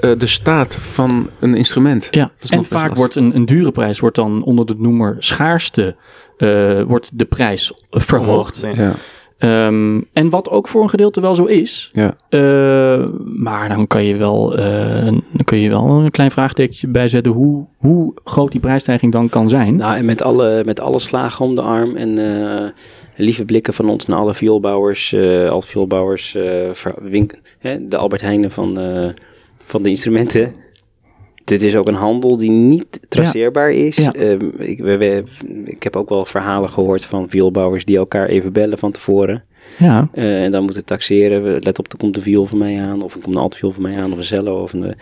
[0.00, 2.08] uh, de staat van een instrument.
[2.10, 5.96] Ja, en vaak wordt een, een dure prijs wordt dan onder de noemer schaarste
[6.38, 8.66] uh, wordt de prijs verhoogd.
[8.74, 8.94] Ja.
[9.38, 11.90] Um, en wat ook voor een gedeelte wel zo is.
[11.92, 12.16] Ja.
[12.30, 17.32] Uh, maar dan kan je wel, uh, dan kun je wel een klein vraagtekentje bijzetten
[17.32, 19.76] hoe, hoe groot die prijsstijging dan kan zijn.
[19.76, 22.68] Nou, en met alle, met alle slagen om de arm en uh,
[23.16, 26.32] lieve blikken van ons naar alle vioolbouwers, uh, alle vioolbouwers,
[27.58, 28.78] hè, de Albert Heijnen van,
[29.64, 30.52] van de instrumenten.
[31.44, 33.96] Dit is ook een handel die niet traceerbaar is.
[33.96, 34.14] Ja.
[34.16, 35.24] Um, ik, we, we,
[35.64, 39.44] ik, heb ook wel verhalen gehoord van vioolbouwers die elkaar even bellen van tevoren.
[39.78, 40.08] Ja.
[40.14, 41.62] Uh, en dan moeten taxeren.
[41.62, 43.02] Let op, er komt een viool van mij aan.
[43.02, 44.12] Of er komt een altviool van mij aan.
[44.12, 44.62] Of een cello.
[44.62, 44.94] Of een,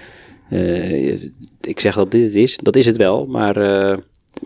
[0.50, 1.22] uh,
[1.60, 2.56] ik zeg dat dit het is.
[2.56, 3.26] Dat is het wel.
[3.26, 3.56] Maar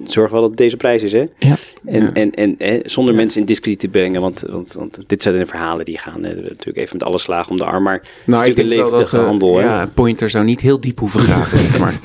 [0.05, 1.13] zorg wel dat het deze prijs is.
[1.13, 1.25] Hè?
[1.39, 1.57] Ja.
[1.85, 2.11] En, Ja.
[2.13, 4.21] en, en, en zonder mensen in discrediet te brengen.
[4.21, 6.25] Want, want, want dit zijn de verhalen die gaan.
[6.25, 7.83] Hè, natuurlijk even met alle slagen om de arm.
[7.83, 9.57] Maar Nou, het ik is natuurlijk denk een wel dat levendige uh, handel.
[9.57, 9.65] hè?
[9.81, 11.99] ja, Pointer zou niet heel diep hoeven graven, zeg maar.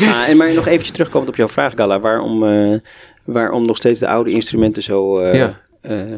[0.00, 2.00] Ah, en maar nog eventjes terugkomend op jouw vraag, Gala.
[2.00, 2.78] Waarom, uh,
[3.24, 5.20] waarom nog steeds de oude instrumenten zo...
[5.22, 5.60] Uh, Ja.
[5.82, 6.12] uh,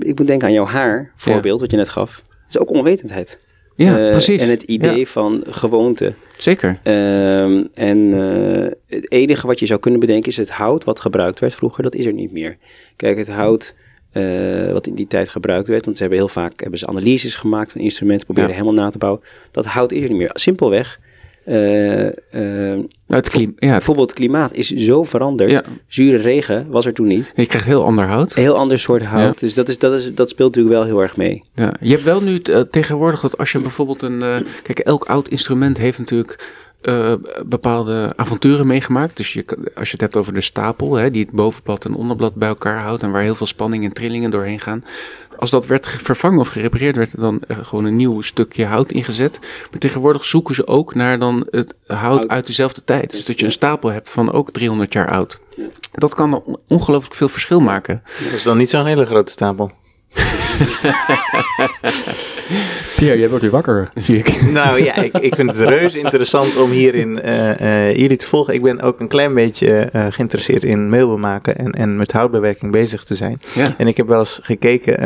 [0.00, 2.16] ik moet denken aan jouw haar, voorbeeld, wat je net gaf.
[2.16, 3.40] Het is ook onwetendheid.
[3.76, 4.40] Ja, Uh, precies.
[4.40, 5.04] En het idee Ja.
[5.04, 6.14] van gewoonte.
[6.36, 6.78] Zeker.
[6.82, 11.40] Ehm, en uh, het enige wat je zou kunnen bedenken is het hout wat gebruikt
[11.40, 12.56] werd vroeger, dat is er niet meer.
[12.96, 13.74] Kijk, het hout
[14.12, 17.34] uh, wat in die tijd gebruikt werd, want ze hebben heel vaak hebben ze analyses
[17.34, 18.56] gemaakt van instrumenten, proberen Ja.
[18.56, 19.22] helemaal na te bouwen.
[19.50, 20.30] Dat hout is er niet meer.
[20.32, 21.00] Simpelweg.
[21.46, 25.50] Uh, Nou, het klim ja, bijvoorbeeld het klimaat is zo veranderd.
[25.50, 25.62] Ja.
[25.86, 27.32] Zure regen was er toen niet.
[27.34, 28.36] je krijgt heel ander hout.
[28.36, 29.40] Een heel ander soort hout.
[29.40, 29.46] Ja.
[29.46, 31.42] Dus dat, is, dat, is, dat speelt natuurlijk wel heel erg mee.
[31.54, 31.74] Ja.
[31.80, 34.44] Je hebt wel nu uh, tegenwoordig dat als je bijvoorbeeld een...
[34.62, 36.44] Kijk, elk oud instrument heeft natuurlijk
[36.88, 37.12] uh,
[37.46, 39.16] bepaalde avonturen meegemaakt.
[39.16, 42.34] Dus je, als je het hebt over de stapel, hè, die het bovenblad en onderblad
[42.34, 43.02] bij elkaar houdt...
[43.02, 44.84] en waar heel veel spanning en trillingen doorheen gaan...
[45.38, 48.92] Als dat werd vervangen of gerepareerd, werd er dan uh, gewoon een nieuw stukje hout
[48.92, 49.38] ingezet.
[49.70, 53.12] Maar tegenwoordig zoeken ze ook naar dan het hout, uit dezelfde tijd.
[53.12, 55.40] Dus dat je een stapel hebt van ook 300 jaar oud.
[55.92, 58.02] Dat kan on ongelooflijk veel verschil maken.
[58.24, 59.72] Dat is dan niet zo'n hele grote stapel.
[62.96, 64.42] Pierre, jij wordt weer wakker, zie ik.
[64.52, 68.54] Nou ja, ik, ik vind het reuze interessant om hierin uh, uh, jullie te volgen.
[68.54, 72.72] Ik ben ook een klein beetje uh, geïnteresseerd in meubel maken en, en met houtbewerking
[72.72, 73.40] bezig te zijn.
[73.54, 73.74] Ja.
[73.76, 74.98] En ik heb wel eens gekeken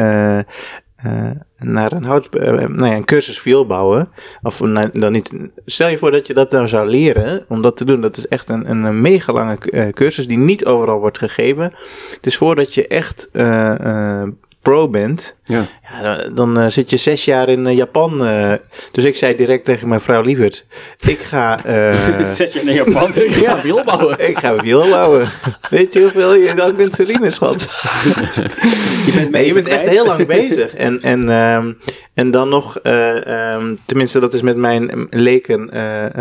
[1.03, 4.09] eh, naar een, hout, eh, nou ja, een cursus viool bouwen.
[4.43, 5.33] Of nou, dan niet.
[5.67, 8.01] Stel je voor dat je dat nou zou leren om dat te doen.
[8.01, 11.73] Dat is echt een, een, mega lange eh, cursus die niet overal wordt gegeven.
[12.21, 14.29] Dus voordat je echt eh, eh,
[14.63, 15.69] pro bent, Ja.
[15.91, 18.27] ja, dan, dan, eh, zit je zes jaar in eh, Japan.
[18.27, 18.53] eh.
[18.93, 20.65] dus ik zei direct tegen mijn vrouw Lievert,
[21.07, 21.61] ik ga...
[22.25, 24.29] Zet je naar Japan, ik ga wiel bouwen.
[24.29, 25.29] ik ga wiel bouwen.
[25.71, 27.61] Weet je hoeveel je dan verdienen, schat?
[29.07, 30.75] Je bent, Nee, je bent echt heel lang bezig.
[30.75, 31.73] En, en, ehm,
[32.15, 35.71] en dan nog, eh, ehm, tenminste dat is met mijn leken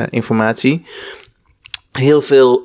[0.10, 0.86] informatie.
[1.92, 2.62] Heel veel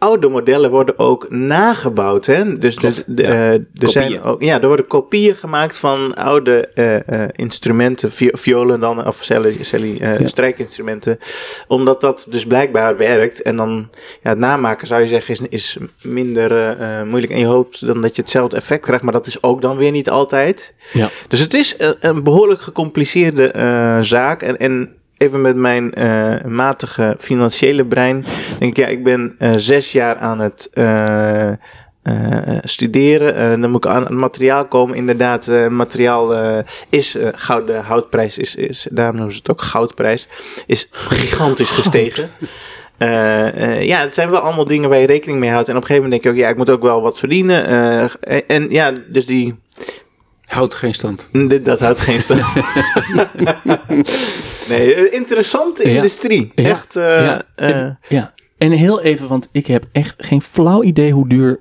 [0.00, 2.26] oude modellen worden ook nagebouwd.
[2.26, 2.52] Hè?
[2.58, 3.28] Dus, dus de, ja.
[3.28, 3.90] eh, er Kopieën.
[3.90, 9.06] zijn ook, ja, er worden kopieën gemaakt van oude eh, eh, instrumenten, vi- violen dan,
[9.06, 11.18] of celli, celli, strijkinstrumenten.
[11.68, 13.42] Omdat dat dus blijkbaar werkt.
[13.42, 13.88] En dan,
[14.22, 16.76] ja, het namaken zou je zeggen is, is minder
[17.06, 17.32] moeilijk.
[17.32, 19.90] En je hoopt dan dat je hetzelfde effect krijgt, maar dat is ook dan weer
[19.90, 20.74] niet altijd.
[20.92, 21.08] Ja.
[21.28, 23.52] Dus het is een, een behoorlijk gecompliceerde
[24.00, 24.42] zaak.
[24.42, 28.24] En, en even met mijn eh, matige financiële brein.
[28.58, 31.52] Denk ik, ja, ik ben eh, zes jaar aan het eh,
[32.62, 33.60] studeren.
[33.60, 34.96] Dan moet ik aan het materiaal komen.
[34.96, 36.34] Inderdaad, materiaal
[36.88, 40.28] is goud, de houtprijs is, is, daarom noemen ze het ook goudprijs,
[40.66, 42.30] is gigantisch gestegen.
[42.98, 45.68] Uh, uh, ja, het zijn wel allemaal dingen waar je rekening mee houdt.
[45.68, 47.70] En op een gegeven moment denk je ook, ja, ik moet ook wel wat verdienen.
[47.70, 49.58] Uh, en, en ja, dus die,
[50.50, 51.28] Houdt geen stand.
[51.32, 52.42] dit, dat houdt geen stand.
[54.68, 56.52] nee, eh, interessante industrie.
[56.54, 56.64] Ja.
[56.70, 56.96] Echt.
[56.96, 57.42] eh, Ja.
[57.54, 58.32] eh, ja.
[58.58, 61.60] En heel even, want ik heb echt geen flauw idee hoe duur,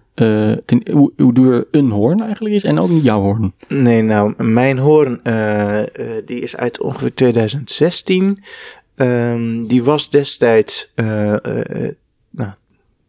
[0.65, 3.53] ten- hoe, hoe duur een hoorn eigenlijk is en ook niet jouw hoorn.
[3.67, 5.21] nee, nou, mijn hoorn,
[6.25, 8.43] die is uit ongeveer 2016.
[8.95, 10.91] Ehm, die was destijds
[12.31, 12.51] nou,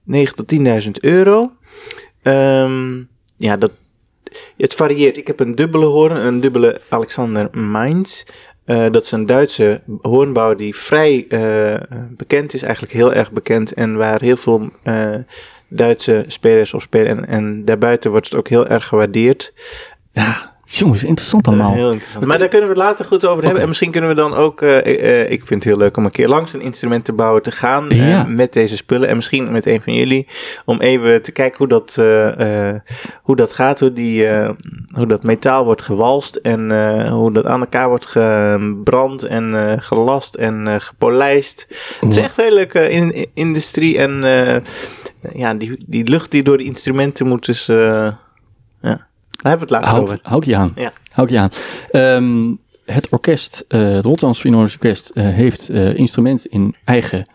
[0.04, 0.48] 9 tot
[0.84, 1.52] 10.000 euro.
[2.22, 2.98] Ehm,
[3.36, 3.72] ja, dat,
[4.56, 5.16] het varieert.
[5.16, 8.24] Ik heb een dubbele hoorn, een dubbele Alexander Mainz.
[8.64, 11.74] Eh, dat is een Duitse hoornbouw die vrij eh,
[12.10, 13.72] bekend is, eigenlijk heel erg bekend.
[13.72, 15.14] En waar heel veel eh,
[15.68, 17.08] Duitse spelers op spelen.
[17.08, 19.52] En, en daarbuiten wordt het ook heel erg gewaardeerd.
[20.12, 21.70] Ja, jongens, interessant allemaal.
[21.70, 22.24] Eh, heel interessant.
[22.26, 23.62] Maar daar kunnen we het later goed over hebben.
[23.62, 26.10] En misschien kunnen we dan ook, eh, eh, ik vind het heel leuk om een
[26.10, 27.90] keer langs een instrumentenbouwer te gaan.
[27.90, 28.24] eh, Ja.
[28.24, 29.08] met deze spullen.
[29.08, 30.26] En misschien met een van jullie.
[30.64, 32.80] Om even te kijken hoe dat, eh, eh,
[33.22, 33.80] hoe dat gaat.
[33.80, 34.50] Hoe, die, eh,
[34.94, 36.36] hoe dat metaal wordt gewalst.
[36.36, 41.66] En eh, hoe dat aan elkaar wordt gebrand en eh, gelast en eh, gepolijst.
[42.00, 43.98] Het is echt een hele leuke in- in- industrie.
[43.98, 44.56] En eh,
[45.34, 47.68] ja, die, die lucht die door de instrumenten moet dus...
[47.68, 48.08] eh,
[48.82, 49.08] ja.
[49.42, 50.18] Daar hebben we het later Hou, over.
[50.22, 50.72] hou ik je aan.
[50.74, 50.92] Ja.
[51.12, 51.50] Hou ik je aan.
[51.90, 57.26] Ehm, het orkest, eh, het Rotterdamse Philharmonisch Orkest, eh, heeft eh, instrumenten in eigen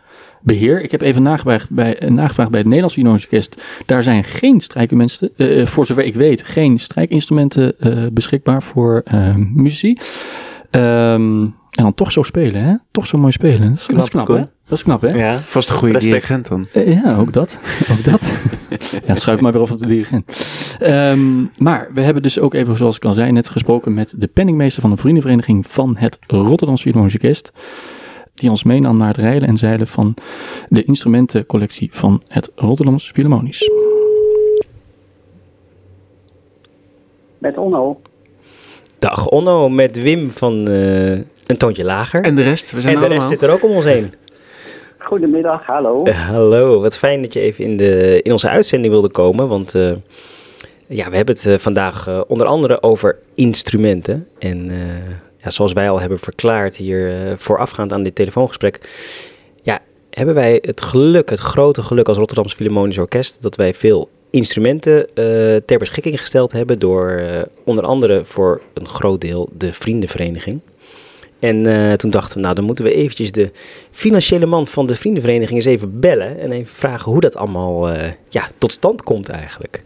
[0.41, 0.82] beheer.
[0.82, 3.62] Ik heb even nagevraagd bij, nagevraagd bij het Nederlands Philharmonisch Orkest.
[3.86, 7.76] Daar zijn geen strijkinstrumenten, voor zover ik weet, geen strijkinstrumenten
[8.14, 9.03] beschikbaar voor
[9.53, 9.97] muzici.
[10.76, 12.73] Ehm, en dan toch zo spelen, hè?
[12.91, 13.69] Toch zo mooi spelen.
[13.69, 14.38] Dat is knap, dat is knap hoor.
[14.38, 14.43] hè?
[14.67, 15.07] Dat is knap, hè?
[15.07, 15.39] Ja.
[15.39, 16.13] Vast een goede Respect.
[16.13, 16.67] dirigent dan.
[16.73, 17.59] Eh, ja, ook dat.
[17.91, 18.34] ook dat.
[19.05, 20.45] ja, schuif maar weer op op de dirigent.
[20.80, 24.28] Ehm, maar we hebben dus ook even, zoals ik al zei, net gesproken met de
[24.28, 27.51] penningmeester van de vriendenvereniging van het Rotterdamse Philharmonisch Orkest.
[28.34, 30.13] Die ons meenam naar het rijden en zeilen van
[30.67, 33.69] de instrumentencollectie van het Rotterdamse Philharmonisch.
[37.38, 38.01] Met Onno.
[39.06, 42.24] Dag Onno, met Wim van eh, Een Toontje Lager.
[42.24, 43.28] En de rest, we zijn En de allemaal.
[43.28, 44.14] rest zit er ook om ons heen.
[45.10, 46.03] Goedemiddag, hallo.
[46.03, 49.47] Eh, hallo, wat fijn dat je even in, de, in onze uitzending wilde komen.
[49.47, 49.91] Want eh,
[50.88, 54.28] ja, we hebben het vandaag onder andere over instrumenten.
[54.39, 54.78] En eh,
[55.38, 58.80] ja, zoals wij al hebben verklaard hier voorafgaand aan dit telefoongesprek.
[59.62, 59.80] Ja,
[60.10, 63.41] hebben wij het geluk, het grote geluk als Rotterdams Philharmonisch Orkest...
[63.41, 66.80] dat wij veel instrumenten eh, ter beschikking gesteld hebben...
[66.80, 70.59] door eh, onder andere voor een groot deel de Vriendenvereniging.
[71.39, 73.51] En eh, toen dachten we, nou dan moeten we eventjes de
[73.91, 77.89] financiële man van de vriendenvereniging eens even bellen en even vragen hoe dat allemaal
[78.30, 79.84] ja, tot stand komt eigenlijk.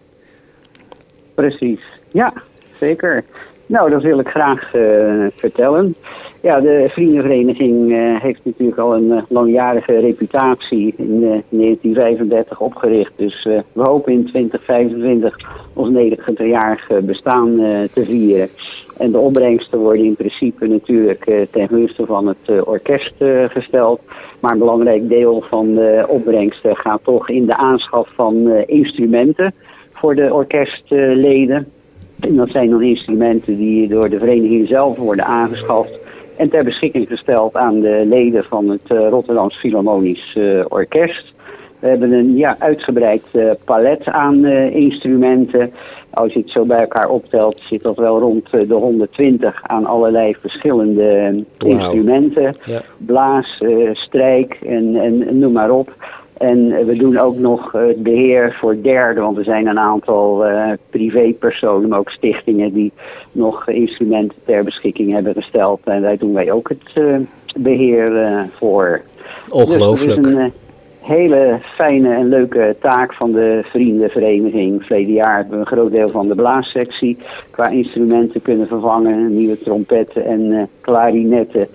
[1.36, 1.82] Precies.
[2.12, 2.34] Ja,
[2.80, 3.24] zeker.
[3.70, 5.96] Nou, dat wil ik graag eh, vertellen.
[6.42, 13.12] Ja, de vriendenvereniging eh, heeft natuurlijk al een eh, langjarige reputatie in eh, 1935 opgericht.
[13.16, 13.44] Dus
[13.74, 15.40] we hopen in 2025
[15.74, 17.56] ons 90-jarige bestaan
[17.94, 18.50] te vieren.
[18.98, 23.14] En de opbrengsten worden in principe natuurlijk ten gunste van het orkest
[23.48, 24.02] gesteld.
[24.40, 29.54] Maar een belangrijk deel van de opbrengsten gaat toch in de aanschaf van instrumenten
[29.94, 31.68] voor de orkestleden.
[32.20, 36.00] En dat zijn dan instrumenten die door de vereniging zelf worden aangeschaft
[36.38, 41.34] en ter beschikking gesteld aan de leden van het uh, Rotterdams Philharmonisch uh, Orkest.
[41.80, 45.72] We hebben een ja, uitgebreid eh, palet aan eh, instrumenten.
[46.10, 49.86] Als je het zo bij elkaar optelt, zit dat wel rond eh, de 120 aan
[49.86, 52.56] allerlei verschillende instrumenten.
[52.66, 52.82] Ja.
[52.98, 55.94] Blaas, eh, strijk en, en noem maar op.
[56.40, 59.80] En eh, we doen ook nog eh, het beheer voor derden, want er zijn een
[59.80, 62.92] aantal eh, privépersonen, maar ook stichtingen die
[63.32, 65.80] nog instrumenten ter beschikking hebben gesteld.
[65.84, 67.16] En daar doen wij ook het eh,
[67.58, 69.02] beheer eh, voor.
[69.50, 70.24] Ongelooflijk.
[70.24, 70.54] Dus is een
[71.00, 74.84] hele fijne en leuke taak van de vriendenvereniging.
[74.84, 77.18] Verleden jaar hebben we een groot deel van de blaassectie
[77.52, 79.36] qua instrumenten kunnen vervangen.
[79.36, 81.68] Nieuwe trompetten en klarinetten.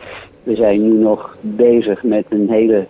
[0.42, 2.86] We zijn nu nog bezig met een hele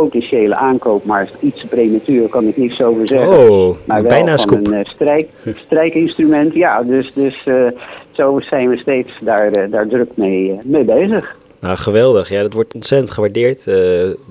[0.00, 3.50] potentiële aankoop, maar iets te prematuur kan ik niks over zeggen.
[3.50, 5.26] Oh, maar wel bijna van een eh, strijk,
[5.66, 6.54] strijkinstrument.
[6.54, 7.66] Ja, dus, dus eh,
[8.10, 11.36] zo zijn we steeds daar, eh, daar druk mee, mee bezig.
[11.60, 12.28] Nou, geweldig.
[12.28, 13.64] Ja, dat wordt ontzettend gewaardeerd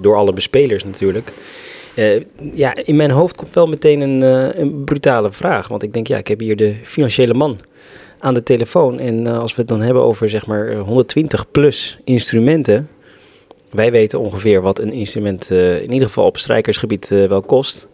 [0.01, 1.32] door alle bespelers natuurlijk.
[2.53, 4.22] Ja, in mijn hoofd komt wel meteen een,
[4.61, 5.68] een brutale vraag.
[5.68, 7.57] Want ik denk, ja, ik heb hier de financiële man
[8.20, 8.99] aan de telefoon.
[8.99, 12.89] En als we het dan hebben over zeg maar eh, 120 plus instrumenten.
[13.78, 17.88] Wij weten ongeveer wat een instrument eh, in ieder geval op strijkersgebied eh, wel kost.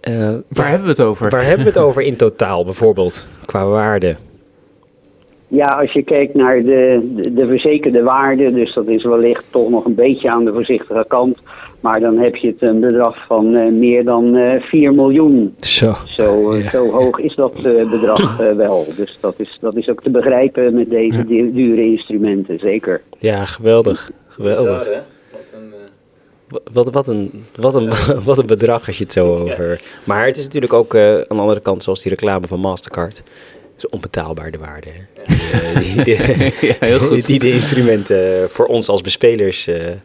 [0.00, 1.30] Eh, Waar hebben we het over?
[1.30, 4.16] Waar hebben we het over in totaal bijvoorbeeld, qua waarde?
[5.48, 9.70] Ja, als je kijkt naar de, de, de verzekerde waarde, dus dat is wellicht toch
[9.70, 11.38] nog een beetje aan de voorzichtige kant.
[11.80, 15.54] Maar dan heb je het een bedrag van eh, meer dan eh 4 miljoen.
[15.58, 15.94] Zo.
[16.06, 18.86] Zo, zo hoog is dat eh, bedrag eh, wel.
[18.96, 23.02] Dus dat is, dat is ook te begrijpen met deze du- dure instrumenten, zeker.
[23.18, 24.10] Ja, geweldig.
[24.38, 24.88] Geweldig.
[26.72, 27.92] Wat, wat, een, wat, een,
[28.24, 29.80] wat een bedrag als je het zo over...
[30.04, 33.22] Maar het is natuurlijk ook eh, aan de andere kant, zoals die reclame van Mastercard.
[33.76, 34.88] Is onbetaalbaar de waarde.
[34.90, 35.32] hè.
[36.02, 37.26] Die, eh, die, Ja, goed.
[37.26, 39.66] die de instrumenten eh, voor ons als bespelers...
[39.66, 40.00] eh, En,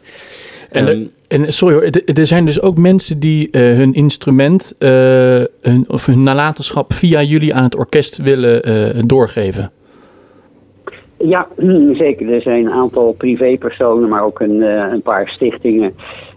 [0.70, 4.74] ehm, de- en sorry hoor, er- er zijn dus ook mensen die eh, hun instrument
[4.78, 4.88] eh,
[5.60, 9.72] hun, of hun nalatenschap via jullie aan het orkest willen eh, doorgeven.
[11.18, 11.48] Ja,
[11.92, 12.32] zeker.
[12.32, 15.94] Er zijn een aantal privépersonen, maar ook een, eh, een paar stichtingen.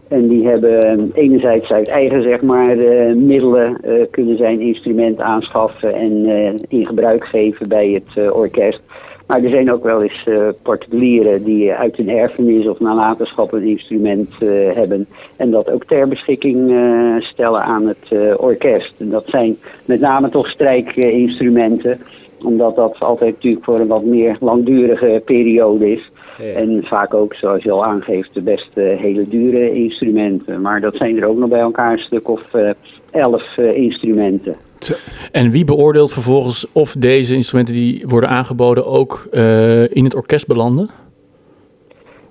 [0.07, 5.19] En die hebben eh, enerzijds uit eigen zeg maar, eh, middelen eh, kunnen zijn instrument
[5.19, 6.25] aanschaffen en
[6.67, 8.81] in gebruik geven bij het orkest.
[9.27, 10.29] Maar er zijn ook wel eens
[10.61, 14.29] particulieren die uit hun erfenis of nalatenschap een instrument
[14.73, 15.07] hebben.
[15.37, 16.73] En dat ook ter beschikking
[17.19, 18.99] stellen aan het orkest.
[18.99, 21.99] En dat zijn met name toch strijkinstrumenten
[22.43, 26.11] omdat dat altijd natuurlijk voor een wat meer langdurige periode is.
[26.55, 30.61] En vaak ook, zoals je al aangeeft, de best eh, hele dure instrumenten.
[30.61, 32.69] Maar dat zijn er ook nog bij elkaar een stuk of eh,
[33.11, 34.55] elf eh, instrumenten.
[35.31, 40.47] En wie beoordeelt vervolgens of deze instrumenten die worden aangeboden ook eh, in het orkest
[40.47, 40.89] belanden?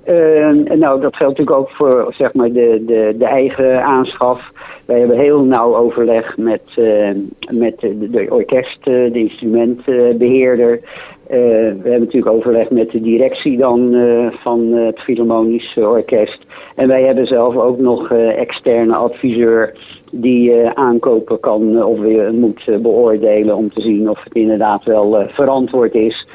[0.07, 4.51] Eh, nou, dat geldt natuurlijk ook voor zeg maar, de, de, de eigen aanschaf.
[4.87, 7.11] Wij hebben heel nauw overleg met, eh,
[7.51, 10.81] met de, orkest, eh, de instrumentbeheerder.
[11.27, 13.95] Eh, we hebben natuurlijk overleg met de directie dan
[14.43, 16.47] van het Philharmonisch Orkest.
[16.75, 19.73] En wij hebben zelf ook nog externe adviseur
[20.11, 24.35] die eh, aankopen kan eh, of weer moet eh, beoordelen om te zien of het
[24.35, 26.27] inderdaad wel verantwoord is.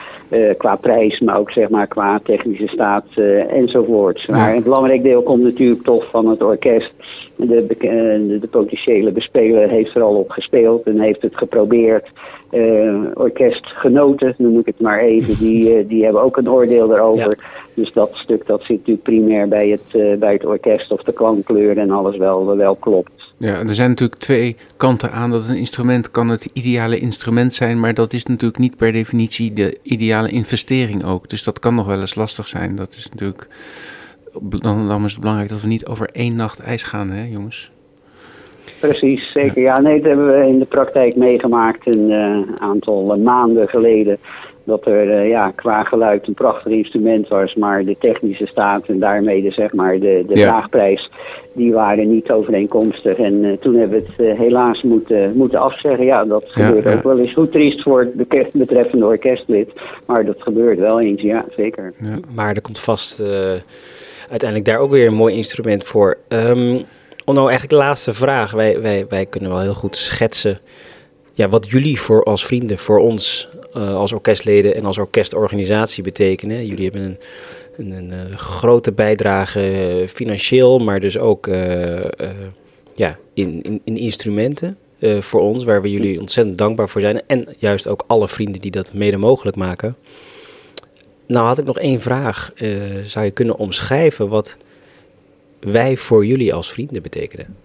[0.58, 3.06] qua prijs, maar ook zeg maar qua technische staat
[3.50, 4.26] enzovoorts.
[4.28, 6.94] Maar een belangrijk deel komt natuurlijk toch van het orkest.
[7.36, 12.12] De, de, de potentiële bespeler heeft er al op gespeeld en heeft het geprobeerd.
[13.14, 17.38] Orkestgenoten, noem ik het maar even, die, die hebben ook een oordeel daarover.
[17.74, 21.78] Dus dat stuk dat zit natuurlijk primair bij het, bij het orkest of de klankkleur
[21.78, 23.21] en alles wel, wel klopt.
[23.42, 25.32] Ja, er zijn natuurlijk twee kanten aan.
[25.32, 29.54] Dat een instrument kan het ideale instrument zijn, maar dat is natuurlijk niet per definitie
[29.54, 31.30] de ideale investering ook.
[31.30, 32.76] Dus dat kan nog wel eens lastig zijn.
[32.76, 33.48] Dat is natuurlijk.
[34.42, 37.72] Dan, dan is het belangrijk dat we niet over één nacht ijs gaan, hè, jongens?
[38.80, 39.62] Precies, zeker.
[39.62, 44.18] Ja, nee, dat hebben we in de praktijk meegemaakt een eh, aantal eh, maanden geleden.
[44.64, 49.00] Dat er eh, ja, qua geluid een prachtig instrument was, maar de technische staat en
[49.00, 50.48] daarmee de, zeg maar, de, de Ja.
[50.48, 51.10] vraagprijs,
[51.54, 53.18] die waren niet overeenkomstig.
[53.18, 56.06] En eh, toen hebben we het eh, helaas moeten, moeten afzeggen.
[56.06, 56.94] Ja, dat Ja, gebeurt ja.
[56.94, 57.34] ook wel eens.
[57.34, 58.14] Hoe triest voor het
[58.52, 59.70] betreffende orkestlid,
[60.06, 61.94] maar dat gebeurt wel eens, ja, zeker.
[62.36, 63.24] Maar er komt vast
[64.30, 66.18] uiteindelijk daar ook weer een mooi instrument voor.
[67.26, 68.52] Om nou eigenlijk de laatste vraag.
[68.52, 70.60] Wij, wij, wij kunnen wel heel goed schetsen
[71.34, 76.66] ja, wat jullie voor als vrienden, voor ons eh, als orkestleden en als orkestorganisatie betekenen.
[76.66, 77.18] Jullie hebben een,
[77.78, 81.50] een, een, eh, grote bijdrage eh, financieel, maar dus ook
[82.96, 84.78] ja, in, in, in instrumenten
[85.20, 87.22] voor ons, waar we jullie ontzettend dankbaar voor zijn.
[87.28, 89.96] En juist ook alle vrienden die dat mede mogelijk maken.
[91.26, 92.52] Nou had ik nog één vraag.
[93.06, 94.58] Zou je kunnen omschrijven wat
[95.60, 97.56] wij voor jullie als vrienden betekenen?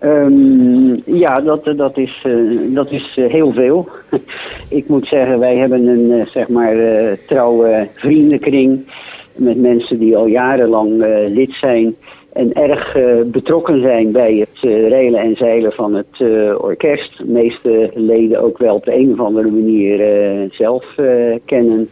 [0.00, 3.88] Ehm, ja, dat, dat is, eh, dat is eh, heel veel.
[4.68, 8.86] ik moet zeggen, wij hebben een eh, zeg maar eh, trouwe vriendenkring
[9.34, 11.96] met mensen die al jarenlang eh, lid zijn
[12.32, 17.18] en erg eh, betrokken zijn bij het eh, reilen en zeilen van het eh, orkest.
[17.18, 21.06] De meeste leden ook wel op de een of andere manier eh, zelf eh,
[21.44, 21.88] kennen.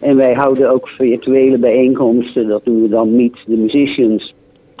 [0.00, 4.34] En wij houden ook virtuele bijeenkomsten, dat noemen we dan Meet the Musicians.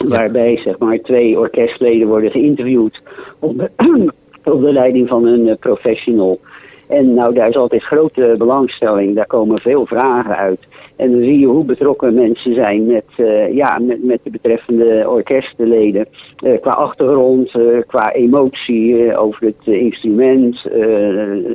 [0.06, 3.00] Waarbij zeg maar twee orkestleden worden geïnterviewd
[3.38, 3.70] op de,
[4.52, 6.40] op de leiding van een eh, professional.
[6.88, 9.14] En nou, daar is altijd grote belangstelling.
[9.14, 10.60] Daar komen veel vragen uit.
[10.98, 15.04] En dan zie je hoe betrokken mensen zijn met, eh, ja, met, met de betreffende
[15.08, 16.06] orkestleden.
[16.36, 20.66] Eh, qua achtergrond, eh, qua emotie over het instrument.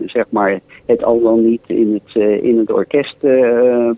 [0.06, 3.16] zeg maar het al dan niet in het, in het orkest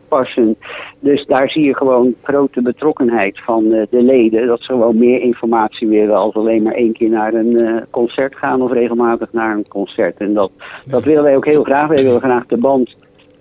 [0.08, 0.56] passen.
[1.00, 4.48] Dus daar zie je gewoon grote betrokkenheid van de leden.
[4.48, 8.62] Dat ze gewoon meer informatie willen als alleen maar één keer naar een concert gaan
[8.62, 10.18] of regelmatig naar een concert.
[10.18, 10.52] En dat,
[10.86, 11.88] dat willen wij ook heel graag.
[11.88, 12.96] Wij willen graag de band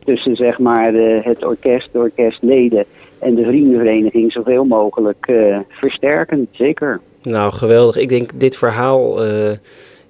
[0.05, 2.85] tussen zeg maar eh, het orkest, de orkestleden
[3.19, 6.49] en de vriendenvereniging zoveel mogelijk eh, versterken.
[6.51, 7.01] Zeker.
[7.23, 7.97] Nou, geweldig.
[7.97, 9.53] Ik denk dit verhaal eh,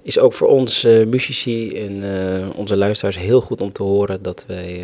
[0.01, 2.03] is ook voor ons eh muzici en
[2.55, 4.83] onze luisteraars heel goed om te horen dat wij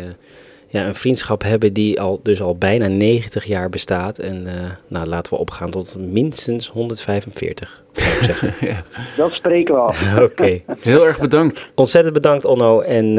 [0.72, 4.18] ja, een vriendschap hebben die al, dus al bijna 90 jaar bestaat.
[4.18, 8.54] En eh, nou, laten we opgaan tot minstens 145, zou ik zeggen.
[8.68, 8.82] ja.
[9.16, 10.18] Dat spreken we af.
[10.30, 10.60] Oké.
[10.80, 11.70] Heel erg bedankt.
[11.74, 12.80] Ontzettend bedankt, Onno.
[12.80, 13.14] En eh,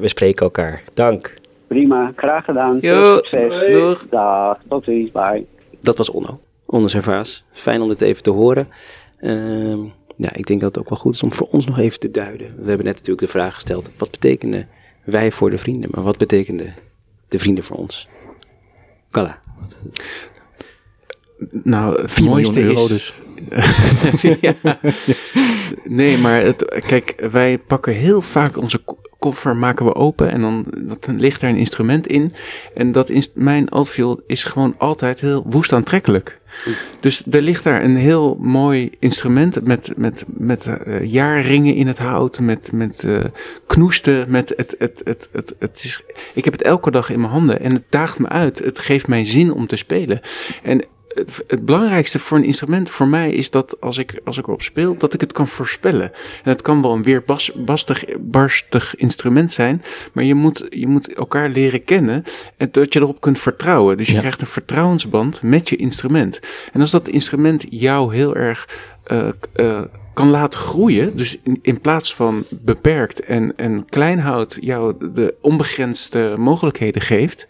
[0.00, 0.82] we spreken elkaar.
[0.94, 1.34] Dank.
[1.66, 2.78] Prima, graag gedaan.
[2.80, 3.70] Jo, Veel succes.
[3.72, 4.06] Doeg.
[4.10, 5.46] Dag, tot ziens, bye.
[5.80, 6.40] Dat was Onno.
[6.66, 7.44] Onno Servaas.
[7.52, 8.68] Fijn om dit even te horen.
[9.20, 9.78] Ehm,
[10.16, 12.10] ja, ik denk dat het ook wel goed is om voor ons nog even te
[12.10, 12.46] duiden.
[12.46, 13.90] We hebben net natuurlijk de vraag gesteld.
[13.96, 14.68] Wat betekenen
[15.04, 15.90] wij voor de vrienden?
[15.92, 16.74] Maar wat betekenen
[17.28, 18.08] de vrienden voor ons?
[19.10, 19.40] Kalla.
[21.50, 23.14] Nou, het 4 mooiste miljoen euro is...
[24.22, 24.36] dus.
[24.40, 24.78] ja.
[25.84, 30.40] Nee, maar het, kijk, wij pakken heel vaak onze ko- koffer, maken we open en
[30.40, 30.64] dan,
[31.00, 32.32] dan ligt er een instrument in.
[32.74, 36.40] En dat is, mijn altfield is gewoon altijd heel woest aantrekkelijk.
[37.00, 41.98] Dus er ligt daar een heel mooi instrument met, met, met eh, jaarringen in het
[41.98, 43.24] hout, met, met eh,
[43.66, 46.02] knoesten, met het, het, het, het, het is,
[46.34, 48.58] ik heb het elke dag in mijn handen en het daagt me uit.
[48.58, 50.20] Het geeft mij zin om te spelen.
[50.62, 50.84] En
[51.14, 54.62] het, het belangrijkste voor een instrument voor mij is dat als ik, als ik erop
[54.62, 56.12] speel, dat ik het kan voorspellen.
[56.44, 59.82] En het kan wel een weerbastig barstig instrument zijn,
[60.12, 62.24] maar je moet, je moet elkaar leren kennen
[62.56, 63.96] en dat je erop kunt vertrouwen.
[63.96, 64.18] Dus je Ja.
[64.20, 66.40] krijgt een vertrouwensband met je instrument.
[66.72, 68.68] En als dat instrument jou heel erg
[69.04, 69.80] eh, eh,
[70.14, 75.34] kan laten groeien, dus in, in plaats van beperkt en, en klein houdt, jou de
[75.40, 77.46] onbegrensde mogelijkheden geeft,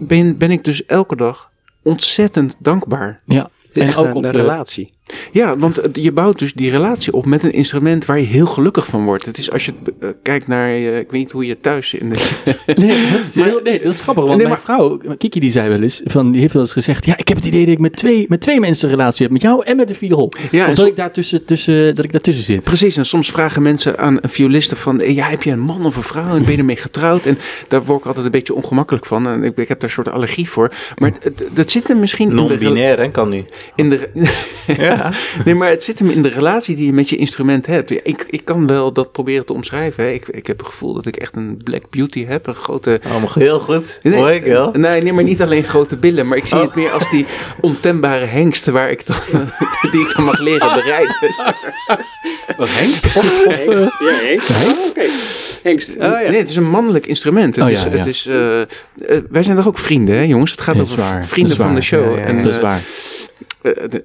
[0.00, 1.50] ben, ben ik dus elke dag
[1.82, 3.20] ontzettend dankbaar.
[3.24, 4.90] Ja, En ook op de relatie.
[5.32, 8.86] Ja, want je bouwt dus die relatie op met een instrument waar je heel gelukkig
[8.86, 9.26] van wordt.
[9.26, 12.08] Het is als je eh, kijkt naar, eh, ik weet niet hoe je thuis in
[12.08, 12.30] de...
[12.74, 14.24] Nee, dat is, heel- nee, dat is grappig.
[14.24, 16.72] Want Nee, mijn maar- vrouw, Kiki, die zei wel eens, van, die heeft wel eens
[16.72, 19.22] gezegd, ja, ik heb het idee dat ik met twee, met twee mensen een relatie
[19.22, 19.32] heb.
[19.32, 20.32] Met jou en met de viool.
[20.50, 22.60] Ja, en Omdat ik daar tussen, tussen, dat ik daartussen zit.
[22.64, 25.86] Precies, en soms vragen mensen aan een violiste van, eh, ja, heb je een man
[25.86, 27.26] of een vrouw en ben je ermee getrouwd?
[27.26, 27.38] En
[27.68, 29.26] daar word ik altijd een beetje ongemakkelijk van.
[29.28, 30.70] En ik, ik heb daar een soort allergie voor.
[30.98, 31.12] Maar
[31.52, 32.42] dat zit er misschien in de...
[32.46, 33.44] rela- Non-binair, hè, kan nu.
[33.74, 34.08] In de,
[34.78, 34.99] Ja.
[35.44, 37.90] nee, maar het zit hem in de relatie die je met je instrument hebt.
[37.90, 40.04] Ik, ik kan wel dat proberen te omschrijven.
[40.04, 40.10] Hè.
[40.10, 42.46] Ik, ik heb het gevoel dat ik echt een black beauty heb.
[42.46, 43.00] Een grote...
[43.10, 43.98] Allemaal heel goed.
[44.02, 44.70] Nee, Hoor ik wel.
[44.72, 46.28] Nee, nee, maar niet alleen grote billen.
[46.28, 46.62] Maar ik zie Oh.
[46.64, 47.26] het meer als die
[47.60, 49.16] ontembare hengst waar ik dan,
[49.92, 51.16] die ik dan mag leren bereiden.
[52.56, 53.04] Wat Hengst?
[53.04, 54.48] Of, of, eh, Ja, Hengst.
[54.48, 54.88] Hengst?
[54.88, 55.02] Oké.
[55.62, 55.90] Hengst.
[55.90, 56.28] Oh, ja.
[56.28, 57.56] Nee, het is een mannelijk instrument.
[57.56, 58.66] Het Oh, is, ja, het is, eh, eh,
[59.30, 60.50] wij zijn toch ook vrienden, hè, jongens?
[60.50, 62.14] Het gaat over waar, vrienden van de show.
[62.14, 62.82] Ja, ja, En, dat is eh, waar.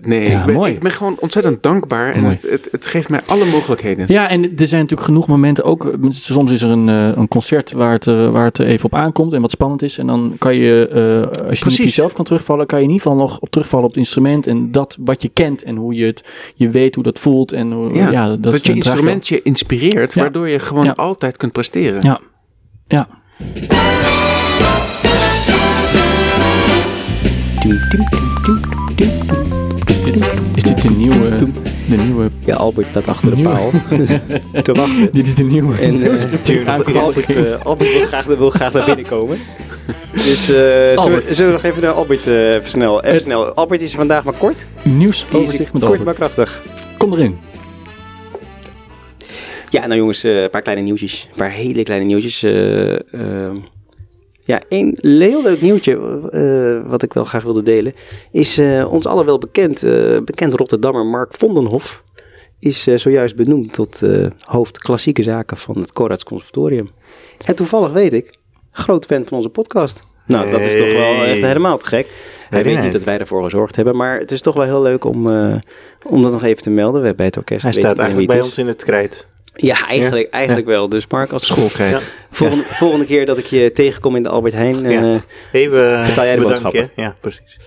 [0.01, 0.73] Nee, Ja, ik, ben, mooi.
[0.73, 2.13] ik ben gewoon ontzettend dankbaar.
[2.13, 4.05] En het, het, het geeft mij alle mogelijkheden.
[4.07, 5.85] Ja, en er zijn natuurlijk genoeg momenten ook.
[5.85, 8.95] eh, Soms is er een, eh, een concert waar het, eh, waar het even op
[8.95, 9.97] aankomt en wat spannend is.
[9.97, 13.05] En dan kan je, eh, als je niet jezelf kan terugvallen, kan je in ieder
[13.07, 14.47] geval nog op terugvallen op het instrument.
[14.47, 16.23] En dat wat je kent en hoe je het,
[16.55, 17.51] je weet hoe dat voelt.
[17.51, 21.51] En hoe, Ja, ja, dat, dat, je instrument je inspireert, waardoor je gewoon altijd kunt
[21.51, 22.01] presteren.
[22.01, 22.19] Ja.
[22.87, 23.07] Ja.
[29.85, 30.15] Is dit,
[30.55, 31.29] is dit de nieuwe,
[31.89, 33.71] de nieuwe, Ja, Albert staat achter de paal
[34.63, 35.09] te wachten.
[35.11, 35.75] dit is de nieuwe.
[35.77, 36.97] En eh, Aankondiging.
[37.03, 39.37] Albert, eh, Albert wil, graag, wil graag naar binnen komen.
[40.13, 40.55] Dus eh,
[40.97, 43.03] zullen, we, zullen we nog even naar Albert eh versnellen?
[43.05, 43.45] Even snel.
[43.53, 44.65] Albert is vandaag maar kort.
[44.83, 46.61] Nieuws overzicht met kort maar krachtig.
[46.97, 47.37] Kom erin.
[49.69, 51.27] Ja, nou jongens, eh, een paar kleine nieuwtjes.
[51.31, 52.43] Een paar hele kleine nieuwtjes.
[52.43, 53.55] eh, ehm.
[54.45, 55.93] Ja, één heel leuk nieuwtje
[56.31, 57.93] eh, wat ik wel graag wilde delen.
[58.31, 62.03] Is eh, ons allen wel bekend, eh, bekend Rotterdammer Mark Vondenhof.
[62.59, 64.01] is zojuist benoemd tot
[64.39, 66.87] hoofd klassieke zaken van het Corads Conservatorium.
[67.45, 68.33] En toevallig weet ik,
[68.71, 69.99] groot fan van onze podcast.
[70.25, 72.09] Nou, dat is toch wel echt helemaal te gek.
[72.49, 75.05] Hij weet niet dat wij ervoor gezorgd hebben, maar het is toch wel heel leuk
[75.05, 75.27] om,
[76.03, 77.01] om dat nog even te melden.
[77.01, 77.63] We hebben bij het orkest.
[77.63, 79.25] Hij staat eigenlijk bij ons in het krijt.
[79.55, 80.89] Ja, eigenlijk, eigenlijk wel.
[80.89, 82.11] Dus Mark, als Schoolkrijt.
[82.31, 85.21] volgende, volgende keer dat ik je tegenkom in de Albert Heijn, eh, Ja.
[85.51, 86.91] Even Betaal jij de boodschappen?
[86.95, 87.01] hè?
[87.01, 87.59] Ja, precies.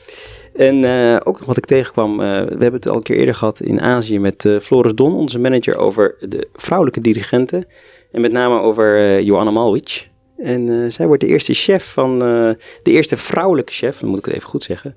[0.57, 3.34] En eh, ook nog wat ik tegenkwam, eh, we hebben het al een keer eerder
[3.34, 7.66] gehad in Azië met eh, Floris Don, onze manager, over de vrouwelijke dirigenten.
[8.12, 10.07] En met name over eh, Joanna Malwich.
[10.36, 12.51] En eh, zij wordt de eerste chef van, eh,
[12.82, 14.97] de eerste vrouwelijke chef, dan moet ik het even goed zeggen,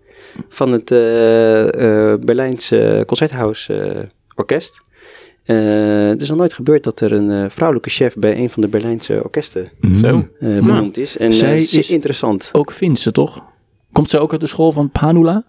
[0.49, 3.99] van het eh, eh, Berlijnse Concerthaus eh,
[4.35, 4.81] Orkest.
[5.43, 8.61] Eh, het is nog nooit gebeurd dat er een eh, vrouwelijke chef bij een van
[8.61, 9.67] de Berlijnse orkesten
[10.01, 10.27] Zo.
[10.39, 11.17] eh, benoemd is.
[11.17, 11.31] En Mm.
[11.33, 12.49] Zij is- interessant.
[12.53, 13.43] Ook Finse, toch?
[13.91, 15.43] Komt zij ook uit de school van Panula?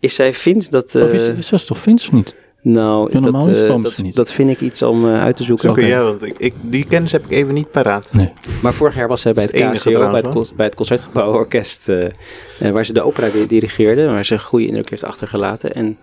[0.00, 0.68] Is zij Fins?
[0.68, 2.34] Dat, eh, of is, is ze toch Fins of niet?
[2.62, 4.16] Nou, Ja, dat, is dat, ze niet.
[4.16, 5.68] dat vind ik iets om uit te zoeken.
[5.68, 8.12] Zo kun je, ja, want ik, ik, die kennis heb ik even niet paraat.
[8.12, 8.32] Nee.
[8.62, 12.72] Maar vorig jaar was zij bij het Het KCO, bij het, bij het eh, eh,
[12.72, 15.72] waar ze de opera di- dirigeerde, waar ze een goede indruk heeft achtergelaten.
[15.72, 15.98] En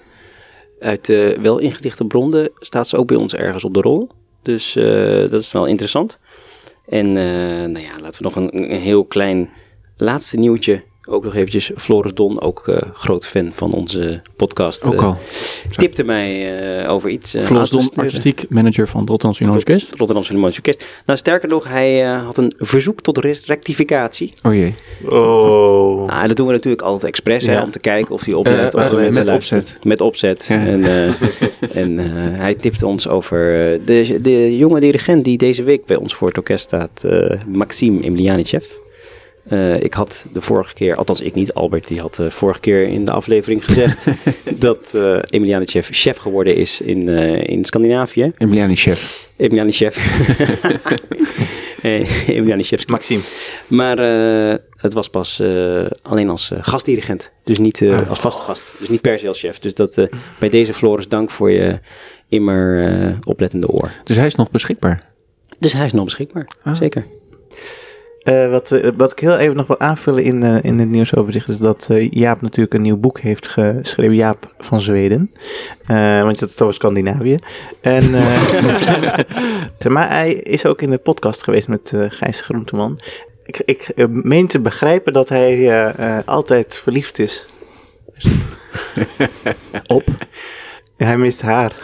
[0.83, 4.09] uit eh, wel ingedichte bronnen staat ze ook bij ons ergens op de rol.
[4.41, 6.19] Dus eh, dat is wel interessant.
[6.85, 9.49] En eh, nou ja, laten we nog een heel klein
[9.97, 10.83] laatste nieuwtje.
[11.05, 14.85] Ook nog eventjes, Floris Don, ook eh, groot fan van onze podcast.
[14.87, 15.17] Ook eh, al.
[15.75, 17.33] tipte mij eh, over iets.
[17.33, 19.89] eh, Floris Don, artistiek manager van het Rotterdamse Philharmonisch Orkest.
[19.89, 20.85] Rotterdamse Philharmonisch Orkest.
[21.05, 24.33] Nou, sterker nog, hij eh, had een verzoek tot re- rectificatie.
[24.43, 24.73] Oh jee.
[25.09, 26.07] Oh.
[26.07, 28.87] Nou, dat doen we natuurlijk altijd expres, hè, om te kijken of hij oplet, of
[28.89, 29.63] de mensen met luisteren.
[29.63, 29.83] opzet.
[29.85, 30.45] Met opzet.
[30.49, 30.65] Ja.
[30.65, 31.13] En, eh,
[31.83, 32.05] en eh,
[32.39, 33.39] hij tipte ons over
[33.85, 38.01] de, de jonge dirigent die deze week bij ons voor het orkest staat, eh Maxime
[38.03, 38.65] Emilianichev.
[39.43, 42.87] Eh, ik had de vorige keer, althans ik niet, Albert, die had de vorige keer
[42.87, 44.05] in de aflevering gezegd
[44.59, 48.31] dat eh Emilianichev chef geworden is in, eh, in Scandinavië.
[48.37, 49.29] Emiliani chef.
[49.37, 49.97] Emilianichev.
[51.81, 52.91] Eh, Emilianichevski.
[52.91, 53.21] Maxime.
[53.67, 57.31] Maar eh, het was pas eh, alleen als eh, gastdirigent.
[57.43, 58.09] Dus niet eh, Ah.
[58.09, 58.73] als vaste gast.
[58.79, 59.59] Dus niet per se als chef.
[59.59, 60.05] Dus dat, eh,
[60.39, 61.79] bij deze Floris, dank voor je
[62.29, 63.91] immer eh, oplettende oor.
[64.03, 65.01] Dus hij is nog beschikbaar.
[65.59, 66.47] Dus hij is nog beschikbaar.
[66.63, 66.75] Ah.
[66.75, 67.05] Zeker.
[68.23, 71.49] Eh, wat, eh, wat ik heel even nog wil aanvullen in, eh, in het nieuwsoverzicht
[71.49, 74.15] is dat Jaap natuurlijk een nieuw boek heeft geschreven.
[74.15, 75.31] Jaap van Zweden.
[75.87, 77.39] Want je had het over Scandinavië.
[77.81, 78.11] En,
[79.93, 82.99] maar hij is ook in de podcast geweest met Gijs Groenteman.
[83.45, 85.93] Ik, ik meen te begrijpen dat hij
[86.25, 87.45] altijd verliefd is.
[89.87, 90.03] Op.
[90.97, 91.75] Hij mist haar.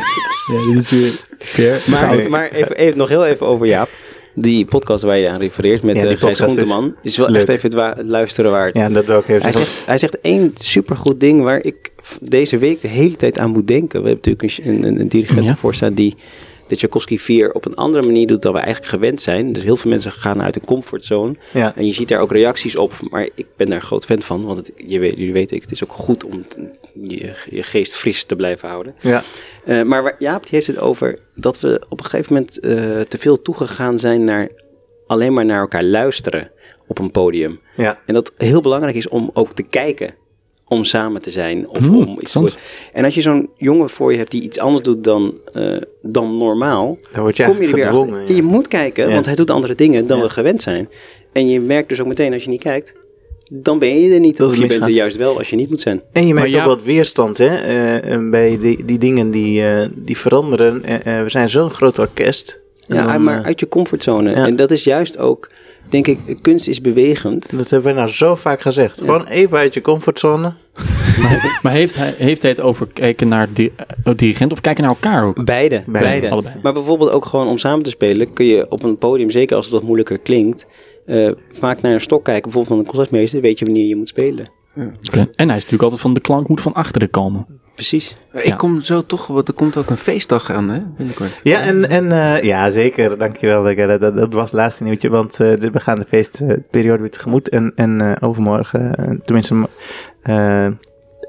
[0.48, 1.12] Ja, dit is weer...
[1.54, 3.88] Pierre, Maar, maar even, even, nog heel even over Jaap.
[4.34, 6.94] Die podcast waar je aan refereert met Ja, die Gijs is- Groenteman.
[7.02, 7.36] Is, wel leuk.
[7.40, 8.76] echt even het, wa- het luisteren waard.
[8.76, 11.90] Ja, dat wil ik even Hij zegt, hij zegt één supergoed ding waar ik
[12.20, 14.02] deze week de hele tijd aan moet denken.
[14.02, 15.50] We hebben natuurlijk een, een, een dirigent Ja.
[15.50, 16.14] ervoor staan die
[16.68, 19.52] de Tchaikovsky 4 op een andere manier doet dan we eigenlijk gewend zijn.
[19.52, 21.34] Dus heel veel mensen gaan uit een comfortzone.
[21.52, 21.76] Ja.
[21.76, 22.92] En je ziet daar ook reacties op.
[23.10, 24.44] Maar ik ben daar groot fan van.
[24.44, 26.44] Want het, je weet, jullie weten, het is ook goed om
[27.02, 28.94] je, je geest fris te blijven houden.
[29.00, 29.22] Ja.
[29.64, 33.00] Eh, maar waar, Jaap die heeft het over dat we op een gegeven moment eh,
[33.00, 34.48] te veel toegegaan zijn naar
[35.06, 36.50] alleen maar naar elkaar luisteren
[36.86, 37.60] op een podium.
[37.76, 37.98] Ja.
[38.06, 40.14] En dat heel belangrijk is om ook te kijken.
[40.68, 41.68] Om samen te zijn.
[41.68, 42.36] Of Hmm, om iets.
[42.92, 46.36] En als je zo'n jongen voor je hebt die iets anders doet dan, eh, dan
[46.36, 46.96] normaal.
[47.12, 48.20] Dan word je kom je er weer achter.
[48.28, 48.34] ja.
[48.34, 49.12] Je moet kijken, Ja.
[49.14, 50.22] want hij doet andere dingen dan Ja.
[50.24, 50.88] we gewend zijn.
[51.32, 52.94] En je merkt dus ook meteen als je niet kijkt.
[53.50, 54.42] Dan ben je er niet.
[54.42, 56.02] Of je bent er juist wel als je niet moet zijn.
[56.12, 59.88] En je merkt ook wat weerstand hè, eh, eh, bij die, die dingen die, eh,
[59.94, 60.82] die veranderen.
[61.04, 62.58] We zijn zo'n groot orkest.
[62.86, 64.30] Ja, dan, maar uit je comfortzone.
[64.30, 64.46] ja.
[64.46, 65.50] En dat is juist ook,
[65.88, 67.56] denk ik, kunst is bewegend.
[67.56, 68.98] dat hebben we nou zo vaak gezegd.
[68.98, 70.52] Gewoon even uit je comfortzone.
[71.22, 73.72] Maar, maar heeft, hij, heeft hij het over kijken naar di
[74.04, 75.44] eh, dirigent of kijken naar elkaar ook?
[75.44, 76.08] Beide, Beide.
[76.08, 76.30] beide.
[76.30, 76.54] Allebei.
[76.62, 79.64] Maar bijvoorbeeld ook gewoon om samen te spelen, kun je op een podium, zeker als
[79.64, 80.66] het wat moeilijker klinkt,
[81.06, 84.08] eh, vaak naar een stok kijken, bijvoorbeeld van een concertmeester, weet je wanneer je moet
[84.08, 84.46] spelen.
[84.76, 85.28] Oké.
[85.34, 87.46] En hij is natuurlijk altijd van de klank moet van achteren komen.
[87.78, 88.16] Precies.
[88.32, 88.56] Ik Ja.
[88.56, 90.80] kom zo toch, want er komt ook een feestdag aan, hè?
[90.96, 91.40] Binnenkort.
[91.42, 93.18] Ja, en, en eh, ja, zeker.
[93.18, 93.62] Dankjewel.
[93.62, 95.08] Dat, dat, dat was het laatste nieuwtje.
[95.08, 97.48] Want eh, we gaan de feestperiode weer tegemoet.
[97.48, 99.68] En, en eh, overmorgen, eh, tenminste
[100.22, 100.66] eh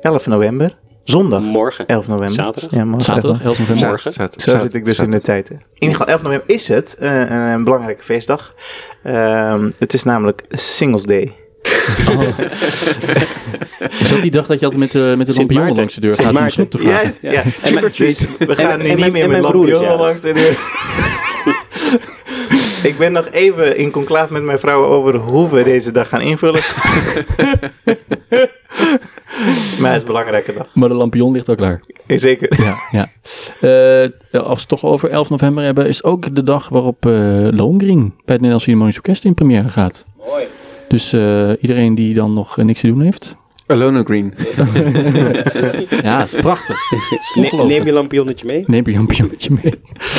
[0.01, 0.77] 11 november.
[1.03, 1.41] Zondag.
[1.41, 1.85] Morgen.
[1.87, 2.33] 11 november.
[2.35, 2.71] Zaterdag.
[2.71, 3.03] Ja, morgen.
[3.03, 3.87] Zaterdag, 11 november.
[3.87, 4.13] Morgen.
[4.37, 5.47] Zo zit ik dus in de tijd.
[5.49, 5.53] hè.
[5.55, 8.53] In ieder geval, 11 november is het eh, een belangrijke feestdag.
[9.03, 11.33] Ehm, het is namelijk Singles Day.
[12.09, 12.21] Oh.
[13.99, 15.77] Is dat die dag dat je altijd met, de met de Sint lampion Maarten.
[15.77, 16.53] langs de deur Sint gaat om Maarten.
[16.55, 17.01] snoep te vragen?
[17.01, 17.43] Juist, ja.
[17.61, 18.27] En mijn- treat.
[18.39, 19.99] We gaan en nu niet meer met mijn broer is lampion jarig.
[20.05, 20.57] langs de deur.
[22.91, 26.21] ik ben nog even in conclave met mijn vrouw over hoe we deze dag gaan
[26.21, 26.61] invullen.
[29.79, 30.67] Maar het is een belangrijke dag.
[30.73, 31.81] Maar de lampion ligt al klaar.
[32.07, 32.61] Zeker.
[32.63, 33.07] Ja, ja.
[33.61, 34.09] Eh,
[34.43, 37.11] als we het toch over 11 november hebben, is ook de dag waarop eh
[37.51, 40.05] Lohengrin bij het Nederlands Philharmonisch Orkest in première gaat.
[40.17, 40.43] Mooi.
[40.89, 43.35] Dus eh, iedereen die dan nog eh, niks te doen heeft.
[43.67, 44.33] Alone Green.
[46.03, 46.89] ja, dat is prachtig.
[46.89, 47.77] Dat is Ne- ongelooflijk.
[47.77, 48.63] neem je lampionnetje mee.
[48.67, 49.73] Neem je lampionnetje mee.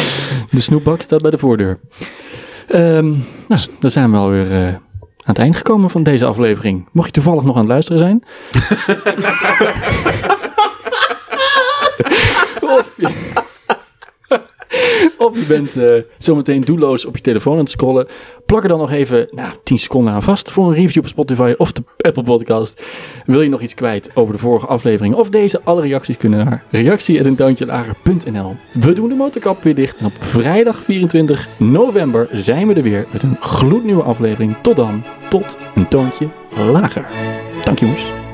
[0.50, 1.80] De snoepbak staat bij de voordeur.
[2.68, 3.08] Ehm,
[3.48, 4.80] nou, dan zijn we alweer eh, aan
[5.22, 6.88] het eind gekomen van deze aflevering.
[6.92, 8.22] Mocht je toevallig nog aan het luisteren zijn.
[12.76, 13.08] of, je,
[15.20, 18.06] of je bent eh, zometeen doelloos op je telefoon aan het scrollen.
[18.46, 21.54] Plak er dan nog even nou, 10 seconden aan vast voor een review op Spotify
[21.56, 22.86] of de Apple Podcast.
[23.26, 25.60] Wil je nog iets kwijt over de vorige aflevering of deze?
[25.64, 31.48] Alle reacties kunnen naar reactie.eentoontjelager.nl We doen de motorkap weer dicht en op vrijdag 24
[31.58, 34.56] november zijn we er weer met een gloednieuwe aflevering.
[34.62, 36.28] Tot dan, tot een toontje
[36.72, 37.06] lager.
[37.64, 38.29] Dank jongens.